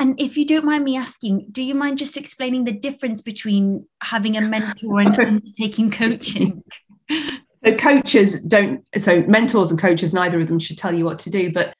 and 0.00 0.20
if 0.20 0.36
you 0.36 0.46
don't 0.46 0.64
mind 0.64 0.84
me 0.84 0.96
asking 0.96 1.46
do 1.50 1.62
you 1.62 1.74
mind 1.74 1.98
just 1.98 2.16
explaining 2.16 2.64
the 2.64 2.72
difference 2.72 3.22
between 3.22 3.86
having 4.02 4.36
a 4.36 4.40
mentor 4.40 5.00
and 5.00 5.42
taking 5.58 5.90
coaching 5.90 6.62
so 7.64 7.74
coaches 7.74 8.42
don't 8.42 8.84
so 8.96 9.22
mentors 9.22 9.70
and 9.70 9.80
coaches 9.80 10.14
neither 10.14 10.40
of 10.40 10.48
them 10.48 10.58
should 10.58 10.78
tell 10.78 10.94
you 10.94 11.04
what 11.04 11.18
to 11.18 11.30
do 11.30 11.52
but 11.52 11.72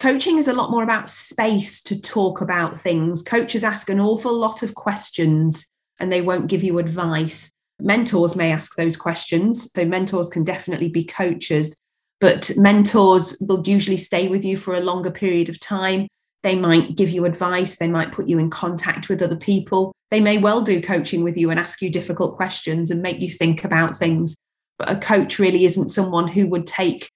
coaching 0.00 0.38
is 0.38 0.48
a 0.48 0.52
lot 0.52 0.70
more 0.70 0.82
about 0.82 1.10
space 1.10 1.82
to 1.82 2.00
talk 2.00 2.40
about 2.40 2.78
things 2.78 3.22
coaches 3.22 3.64
ask 3.64 3.88
an 3.88 4.00
awful 4.00 4.32
lot 4.32 4.62
of 4.62 4.74
questions 4.74 5.70
and 5.98 6.12
they 6.12 6.22
won't 6.22 6.48
give 6.48 6.62
you 6.62 6.78
advice. 6.78 7.50
Mentors 7.80 8.36
may 8.36 8.52
ask 8.52 8.76
those 8.76 8.96
questions. 8.96 9.70
So, 9.74 9.84
mentors 9.84 10.28
can 10.28 10.44
definitely 10.44 10.88
be 10.88 11.04
coaches, 11.04 11.76
but 12.20 12.50
mentors 12.56 13.36
will 13.40 13.62
usually 13.66 13.96
stay 13.96 14.28
with 14.28 14.44
you 14.44 14.56
for 14.56 14.74
a 14.74 14.80
longer 14.80 15.10
period 15.10 15.48
of 15.48 15.60
time. 15.60 16.08
They 16.42 16.56
might 16.56 16.96
give 16.96 17.10
you 17.10 17.24
advice, 17.24 17.76
they 17.76 17.88
might 17.88 18.12
put 18.12 18.28
you 18.28 18.38
in 18.38 18.50
contact 18.50 19.08
with 19.08 19.22
other 19.22 19.36
people. 19.36 19.92
They 20.10 20.20
may 20.20 20.38
well 20.38 20.62
do 20.62 20.80
coaching 20.80 21.24
with 21.24 21.36
you 21.36 21.50
and 21.50 21.58
ask 21.58 21.82
you 21.82 21.90
difficult 21.90 22.36
questions 22.36 22.90
and 22.90 23.02
make 23.02 23.18
you 23.20 23.28
think 23.28 23.64
about 23.64 23.96
things. 23.96 24.36
A 24.80 24.96
coach 24.96 25.38
really 25.38 25.64
isn't 25.64 25.90
someone 25.90 26.28
who 26.28 26.46
would 26.48 26.66
take 26.66 27.10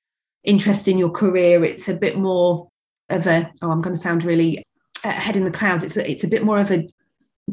interest 0.45 0.89
in 0.89 0.99
your 0.99 1.11
career. 1.11 1.65
It's 1.65 1.89
a 1.89 1.97
bit 1.97 2.17
more 2.17 2.69
of 3.09 3.27
a, 3.27 3.51
oh, 3.63 3.71
I'm 3.71 3.83
going 3.83 3.95
to 3.95 4.01
sound 4.01 4.25
really 4.25 4.65
uh, 5.05 5.11
head 5.11 5.37
in 5.37 5.45
the 5.45 5.51
clouds. 5.51 5.85
It's 5.85 5.97
a, 5.97 6.11
it's 6.11 6.25
a 6.25 6.29
bit 6.29 6.45
more 6.45 6.59
of 6.59 6.71
a 6.71 6.89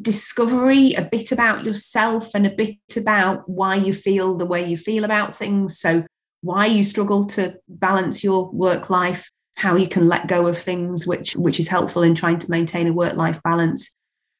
discovery, 0.01 0.93
a 0.93 1.01
bit 1.01 1.31
about 1.31 1.63
yourself, 1.63 2.31
and 2.33 2.45
a 2.45 2.51
bit 2.51 2.77
about 2.95 3.49
why 3.49 3.75
you 3.75 3.93
feel 3.93 4.35
the 4.35 4.45
way 4.45 4.65
you 4.65 4.77
feel 4.77 5.03
about 5.03 5.35
things. 5.35 5.79
So, 5.79 6.05
why 6.41 6.67
you 6.67 6.83
struggle 6.83 7.25
to 7.25 7.55
balance 7.67 8.23
your 8.23 8.51
work 8.51 8.89
life, 8.89 9.31
how 9.55 9.75
you 9.75 9.87
can 9.87 10.07
let 10.07 10.27
go 10.27 10.47
of 10.47 10.57
things, 10.57 11.07
which 11.07 11.35
which 11.35 11.59
is 11.59 11.67
helpful 11.67 12.03
in 12.03 12.15
trying 12.15 12.39
to 12.39 12.51
maintain 12.51 12.87
a 12.87 12.93
work 12.93 13.15
life 13.15 13.41
balance, 13.43 13.95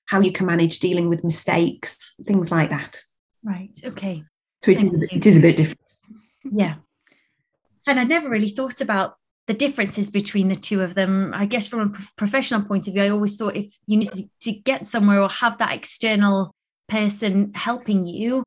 how 0.05 0.21
you 0.21 0.31
can 0.31 0.45
manage 0.45 0.79
dealing 0.79 1.09
with 1.09 1.23
mistakes, 1.23 2.13
things 2.23 2.51
like 2.51 2.69
that. 2.69 3.01
Right. 3.43 3.75
Okay. 3.83 4.23
So 4.63 4.71
it 4.71 4.83
is, 4.83 4.93
it 4.93 5.25
is 5.25 5.37
a 5.37 5.41
bit 5.41 5.57
different. 5.57 5.81
Yeah. 6.43 6.75
And 7.85 7.99
I 7.99 8.03
never 8.03 8.29
really 8.29 8.49
thought 8.49 8.81
about 8.81 9.17
the 9.47 9.53
differences 9.53 10.09
between 10.09 10.49
the 10.49 10.55
two 10.55 10.81
of 10.81 10.93
them. 10.93 11.33
I 11.33 11.45
guess 11.45 11.67
from 11.67 11.79
a 11.79 12.07
professional 12.17 12.61
point 12.61 12.87
of 12.87 12.93
view, 12.93 13.03
I 13.03 13.09
always 13.09 13.35
thought 13.37 13.55
if 13.55 13.77
you 13.87 13.97
need 13.97 14.29
to 14.41 14.51
get 14.51 14.85
somewhere 14.85 15.21
or 15.21 15.29
have 15.29 15.57
that 15.59 15.73
external 15.73 16.53
person 16.89 17.53
helping 17.55 18.05
you, 18.05 18.43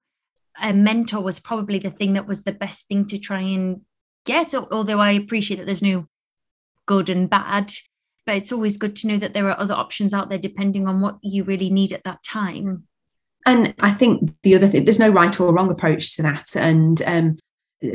a 0.62 0.74
mentor 0.74 1.22
was 1.22 1.38
probably 1.38 1.78
the 1.78 1.90
thing 1.90 2.12
that 2.14 2.26
was 2.26 2.44
the 2.44 2.52
best 2.52 2.86
thing 2.88 3.06
to 3.06 3.18
try 3.18 3.40
and 3.40 3.80
get. 4.26 4.52
Although 4.54 5.00
I 5.00 5.12
appreciate 5.12 5.56
that 5.56 5.66
there's 5.66 5.82
no 5.82 6.06
good 6.86 7.08
and 7.08 7.30
bad, 7.30 7.72
but 8.26 8.36
it's 8.36 8.52
always 8.52 8.76
good 8.76 8.96
to 8.96 9.06
know 9.06 9.16
that 9.16 9.32
there 9.32 9.48
are 9.48 9.58
other 9.58 9.74
options 9.74 10.12
out 10.12 10.28
there 10.28 10.38
depending 10.38 10.86
on 10.86 11.00
what 11.00 11.16
you 11.22 11.44
really 11.44 11.70
need 11.70 11.92
at 11.92 12.04
that 12.04 12.22
time. 12.22 12.84
And 13.50 13.74
I 13.80 13.90
think 13.90 14.32
the 14.44 14.54
other 14.54 14.68
thing, 14.68 14.84
there's 14.84 15.00
no 15.00 15.08
right 15.08 15.40
or 15.40 15.52
wrong 15.52 15.72
approach 15.72 16.14
to 16.14 16.22
that. 16.22 16.54
And 16.54 17.02
um, 17.02 17.36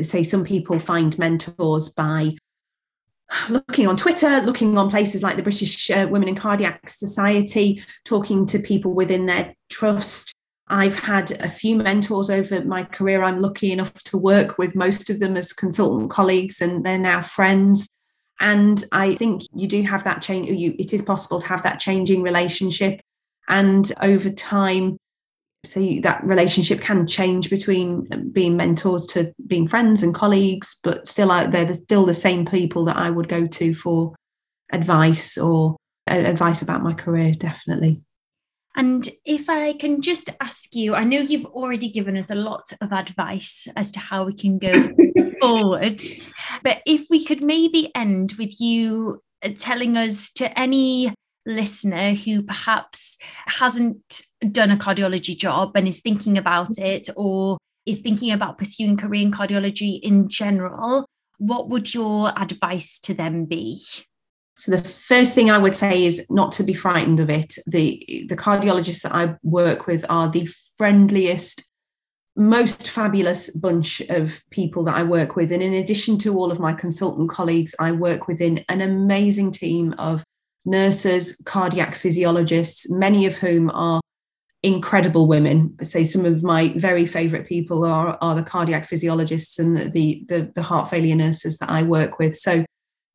say 0.02 0.22
some 0.22 0.44
people 0.44 0.78
find 0.78 1.18
mentors 1.18 1.88
by 1.88 2.36
looking 3.48 3.86
on 3.86 3.96
Twitter, 3.96 4.42
looking 4.42 4.76
on 4.76 4.90
places 4.90 5.22
like 5.22 5.36
the 5.36 5.42
British 5.42 5.90
uh, 5.90 6.08
Women 6.10 6.28
in 6.28 6.34
Cardiac 6.34 6.90
Society, 6.90 7.82
talking 8.04 8.44
to 8.48 8.58
people 8.58 8.92
within 8.92 9.24
their 9.24 9.54
trust. 9.70 10.34
I've 10.68 10.96
had 10.96 11.30
a 11.40 11.48
few 11.48 11.76
mentors 11.76 12.28
over 12.28 12.62
my 12.62 12.84
career. 12.84 13.22
I'm 13.22 13.40
lucky 13.40 13.72
enough 13.72 13.94
to 13.94 14.18
work 14.18 14.58
with 14.58 14.76
most 14.76 15.08
of 15.08 15.20
them 15.20 15.38
as 15.38 15.54
consultant 15.54 16.10
colleagues, 16.10 16.60
and 16.60 16.84
they're 16.84 16.98
now 16.98 17.22
friends. 17.22 17.88
And 18.40 18.84
I 18.92 19.14
think 19.14 19.40
you 19.54 19.66
do 19.66 19.82
have 19.84 20.04
that 20.04 20.20
change. 20.20 20.50
You, 20.50 20.74
it 20.78 20.92
is 20.92 21.00
possible 21.00 21.40
to 21.40 21.46
have 21.46 21.62
that 21.62 21.80
changing 21.80 22.20
relationship. 22.20 23.00
And 23.48 23.90
over 24.02 24.28
time, 24.28 24.98
so 25.66 25.98
that 26.02 26.24
relationship 26.24 26.80
can 26.80 27.06
change 27.06 27.50
between 27.50 28.06
um, 28.12 28.30
being 28.30 28.56
mentors 28.56 29.06
to 29.08 29.32
being 29.46 29.66
friends 29.66 30.02
and 30.02 30.14
colleagues, 30.14 30.76
but 30.82 31.08
still 31.08 31.30
out 31.30 31.50
there, 31.50 31.64
they're 31.64 31.74
still 31.74 32.06
the 32.06 32.14
same 32.14 32.46
people 32.46 32.84
that 32.86 32.96
I 32.96 33.10
would 33.10 33.28
go 33.28 33.46
to 33.46 33.74
for 33.74 34.14
advice 34.72 35.36
or 35.38 35.76
uh, 36.10 36.14
advice 36.14 36.62
about 36.62 36.82
my 36.82 36.94
career, 36.94 37.32
definitely. 37.32 37.96
And 38.76 39.08
if 39.24 39.48
I 39.48 39.72
can 39.72 40.02
just 40.02 40.28
ask 40.40 40.74
you, 40.74 40.94
I 40.94 41.04
know 41.04 41.20
you've 41.20 41.46
already 41.46 41.88
given 41.88 42.16
us 42.16 42.30
a 42.30 42.34
lot 42.34 42.64
of 42.82 42.92
advice 42.92 43.66
as 43.74 43.90
to 43.92 44.00
how 44.00 44.26
we 44.26 44.34
can 44.34 44.58
go 44.58 44.90
forward, 45.40 46.02
but 46.62 46.82
if 46.86 47.06
we 47.08 47.24
could 47.24 47.42
maybe 47.42 47.90
end 47.94 48.34
with 48.38 48.60
you 48.60 49.22
uh, 49.42 49.48
telling 49.56 49.96
us 49.96 50.30
to 50.32 50.58
any 50.58 51.14
listener 51.46 52.12
who 52.12 52.42
perhaps 52.42 53.16
hasn't 53.46 54.22
done 54.52 54.70
a 54.70 54.76
cardiology 54.76 55.36
job 55.36 55.72
and 55.76 55.88
is 55.88 56.00
thinking 56.00 56.36
about 56.36 56.70
mm-hmm. 56.70 56.84
it 56.84 57.08
or 57.16 57.56
is 57.86 58.00
thinking 58.00 58.32
about 58.32 58.58
pursuing 58.58 58.96
career 58.96 59.22
in 59.22 59.30
cardiology 59.30 60.00
in 60.02 60.28
general, 60.28 61.06
what 61.38 61.68
would 61.68 61.94
your 61.94 62.32
advice 62.36 62.98
to 63.00 63.14
them 63.14 63.44
be? 63.44 63.80
So 64.58 64.72
the 64.72 64.82
first 64.82 65.34
thing 65.34 65.50
I 65.50 65.58
would 65.58 65.76
say 65.76 66.04
is 66.04 66.26
not 66.30 66.52
to 66.52 66.64
be 66.64 66.72
frightened 66.72 67.20
of 67.20 67.28
it. 67.28 67.58
The 67.66 68.26
the 68.28 68.36
cardiologists 68.36 69.02
that 69.02 69.14
I 69.14 69.36
work 69.42 69.86
with 69.86 70.04
are 70.08 70.28
the 70.28 70.48
friendliest, 70.78 71.70
most 72.36 72.88
fabulous 72.88 73.50
bunch 73.50 74.00
of 74.00 74.42
people 74.50 74.82
that 74.84 74.96
I 74.96 75.02
work 75.02 75.36
with. 75.36 75.52
And 75.52 75.62
in 75.62 75.74
addition 75.74 76.16
to 76.18 76.38
all 76.38 76.50
of 76.50 76.58
my 76.58 76.72
consultant 76.72 77.30
colleagues, 77.30 77.74
I 77.78 77.92
work 77.92 78.28
within 78.28 78.64
an 78.70 78.80
amazing 78.80 79.52
team 79.52 79.94
of 79.98 80.24
nurses, 80.66 81.40
cardiac 81.46 81.94
physiologists, 81.94 82.90
many 82.90 83.24
of 83.26 83.36
whom 83.36 83.70
are 83.70 84.00
incredible 84.62 85.28
women. 85.28 85.76
I 85.80 85.84
say 85.84 86.04
some 86.04 86.24
of 86.24 86.42
my 86.42 86.70
very 86.70 87.06
favorite 87.06 87.46
people 87.46 87.84
are, 87.84 88.18
are 88.20 88.34
the 88.34 88.42
cardiac 88.42 88.84
physiologists 88.84 89.58
and 89.58 89.76
the, 89.76 90.24
the, 90.28 90.50
the 90.54 90.62
heart 90.62 90.90
failure 90.90 91.14
nurses 91.14 91.58
that 91.58 91.70
I 91.70 91.82
work 91.82 92.18
with. 92.18 92.36
So 92.36 92.64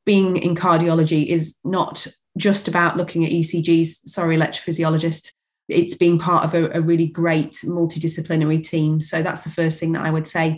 being 0.05 0.37
in 0.37 0.55
cardiology 0.55 1.27
is 1.27 1.57
not 1.63 2.07
just 2.37 2.67
about 2.67 2.97
looking 2.97 3.25
at 3.25 3.31
ECGs, 3.31 4.07
sorry, 4.07 4.37
electrophysiologists. 4.37 5.31
It's 5.67 5.93
being 5.93 6.19
part 6.19 6.43
of 6.43 6.53
a, 6.53 6.69
a 6.77 6.81
really 6.81 7.07
great 7.07 7.51
multidisciplinary 7.65 8.63
team. 8.63 9.01
So 9.01 9.21
that's 9.21 9.43
the 9.43 9.49
first 9.49 9.79
thing 9.79 9.91
that 9.91 10.05
I 10.05 10.11
would 10.11 10.27
say. 10.27 10.57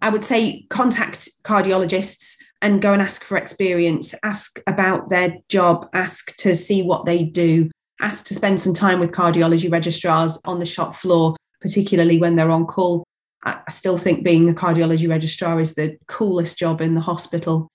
I 0.00 0.10
would 0.10 0.24
say 0.24 0.66
contact 0.70 1.28
cardiologists 1.44 2.36
and 2.62 2.82
go 2.82 2.92
and 2.92 3.02
ask 3.02 3.24
for 3.24 3.36
experience, 3.36 4.14
ask 4.22 4.60
about 4.66 5.10
their 5.10 5.36
job, 5.48 5.88
ask 5.92 6.36
to 6.38 6.56
see 6.56 6.82
what 6.82 7.06
they 7.06 7.24
do, 7.24 7.70
ask 8.00 8.26
to 8.26 8.34
spend 8.34 8.60
some 8.60 8.74
time 8.74 9.00
with 9.00 9.12
cardiology 9.12 9.70
registrars 9.70 10.40
on 10.44 10.58
the 10.58 10.66
shop 10.66 10.94
floor, 10.94 11.36
particularly 11.60 12.18
when 12.18 12.36
they're 12.36 12.50
on 12.50 12.66
call. 12.66 13.04
I 13.44 13.60
still 13.70 13.98
think 13.98 14.24
being 14.24 14.48
a 14.48 14.54
cardiology 14.54 15.08
registrar 15.08 15.60
is 15.60 15.74
the 15.74 15.96
coolest 16.06 16.58
job 16.58 16.80
in 16.80 16.94
the 16.94 17.00
hospital. 17.00 17.68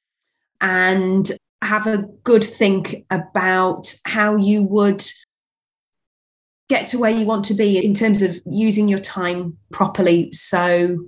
And 0.62 1.31
have 1.62 1.88
a 1.88 2.05
good 2.23 2.43
think 2.43 3.05
about 3.09 3.93
how 4.05 4.36
you 4.36 4.63
would 4.63 5.03
get 6.69 6.88
to 6.88 6.99
where 6.99 7.12
you 7.12 7.25
want 7.25 7.45
to 7.45 7.53
be 7.53 7.83
in 7.83 7.93
terms 7.93 8.21
of 8.21 8.39
using 8.45 8.88
your 8.88 8.99
time 8.99 9.57
properly. 9.71 10.31
So, 10.31 11.07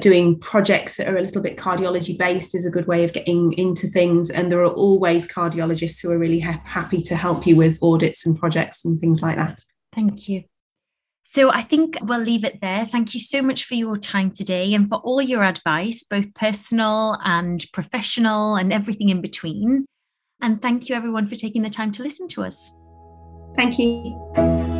doing 0.00 0.38
projects 0.40 0.96
that 0.96 1.08
are 1.08 1.16
a 1.16 1.22
little 1.22 1.42
bit 1.42 1.56
cardiology 1.56 2.18
based 2.18 2.54
is 2.54 2.66
a 2.66 2.70
good 2.70 2.86
way 2.86 3.04
of 3.04 3.12
getting 3.12 3.52
into 3.54 3.86
things. 3.86 4.30
And 4.30 4.50
there 4.50 4.60
are 4.60 4.72
always 4.72 5.28
cardiologists 5.28 6.02
who 6.02 6.10
are 6.10 6.18
really 6.18 6.40
ha- 6.40 6.60
happy 6.64 7.00
to 7.02 7.16
help 7.16 7.46
you 7.46 7.56
with 7.56 7.78
audits 7.82 8.26
and 8.26 8.36
projects 8.38 8.84
and 8.84 8.98
things 8.98 9.22
like 9.22 9.36
that. 9.36 9.58
Thank 9.94 10.28
you. 10.28 10.44
So 11.26 11.50
I 11.50 11.62
think 11.62 11.96
we'll 12.02 12.20
leave 12.20 12.44
it 12.44 12.60
there. 12.60 12.84
Thank 12.84 13.14
you 13.14 13.20
so 13.20 13.40
much 13.40 13.64
for 13.64 13.74
your 13.74 13.96
time 13.96 14.30
today 14.30 14.74
and 14.74 14.88
for 14.88 14.98
all 14.98 15.22
your 15.22 15.42
advice, 15.42 16.02
both 16.02 16.34
personal 16.34 17.16
and 17.24 17.64
professional 17.72 18.56
and 18.56 18.72
everything 18.72 19.08
in 19.08 19.22
between. 19.22 19.86
And 20.42 20.60
thank 20.60 20.88
you 20.88 20.94
everyone 20.94 21.26
for 21.26 21.36
taking 21.36 21.62
the 21.62 21.70
time 21.70 21.92
to 21.92 22.02
listen 22.02 22.28
to 22.28 22.42
us. 22.42 22.70
Thank 23.56 23.78
you. 23.78 24.73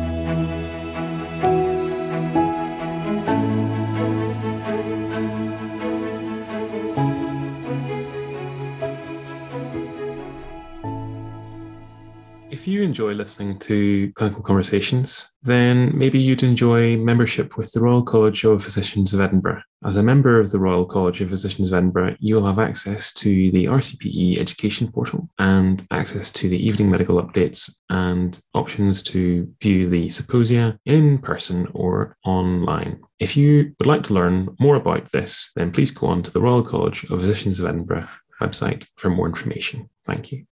You 12.75 12.83
enjoy 12.83 13.13
listening 13.13 13.57
to 13.57 14.11
clinical 14.15 14.43
conversations, 14.43 15.29
then 15.43 15.97
maybe 15.97 16.19
you'd 16.19 16.43
enjoy 16.43 16.97
membership 16.97 17.57
with 17.57 17.71
the 17.71 17.79
Royal 17.79 18.03
College 18.03 18.43
of 18.43 18.61
Physicians 18.61 19.13
of 19.13 19.21
Edinburgh. 19.21 19.61
As 19.85 19.95
a 19.95 20.03
member 20.03 20.39
of 20.39 20.51
the 20.51 20.59
Royal 20.59 20.85
College 20.85 21.21
of 21.21 21.29
Physicians 21.29 21.71
of 21.71 21.77
Edinburgh, 21.77 22.17
you'll 22.19 22.45
have 22.45 22.59
access 22.59 23.13
to 23.13 23.51
the 23.51 23.65
RCPE 23.65 24.39
education 24.39 24.91
portal 24.91 25.29
and 25.39 25.85
access 25.91 26.31
to 26.33 26.49
the 26.49 26.57
evening 26.57 26.91
medical 26.91 27.23
updates 27.23 27.73
and 27.89 28.39
options 28.53 29.01
to 29.03 29.49
view 29.61 29.87
the 29.87 30.09
symposia 30.09 30.77
in 30.85 31.17
person 31.19 31.67
or 31.73 32.17
online. 32.25 32.99
If 33.19 33.37
you 33.37 33.73
would 33.79 33.87
like 33.87 34.03
to 34.03 34.13
learn 34.13 34.49
more 34.59 34.75
about 34.75 35.11
this, 35.13 35.51
then 35.55 35.71
please 35.71 35.91
go 35.91 36.07
on 36.07 36.23
to 36.23 36.31
the 36.31 36.41
Royal 36.41 36.63
College 36.63 37.05
of 37.05 37.21
Physicians 37.21 37.61
of 37.61 37.67
Edinburgh 37.67 38.09
website 38.41 38.85
for 38.97 39.09
more 39.09 39.27
information. 39.27 39.89
Thank 40.05 40.33
you. 40.33 40.43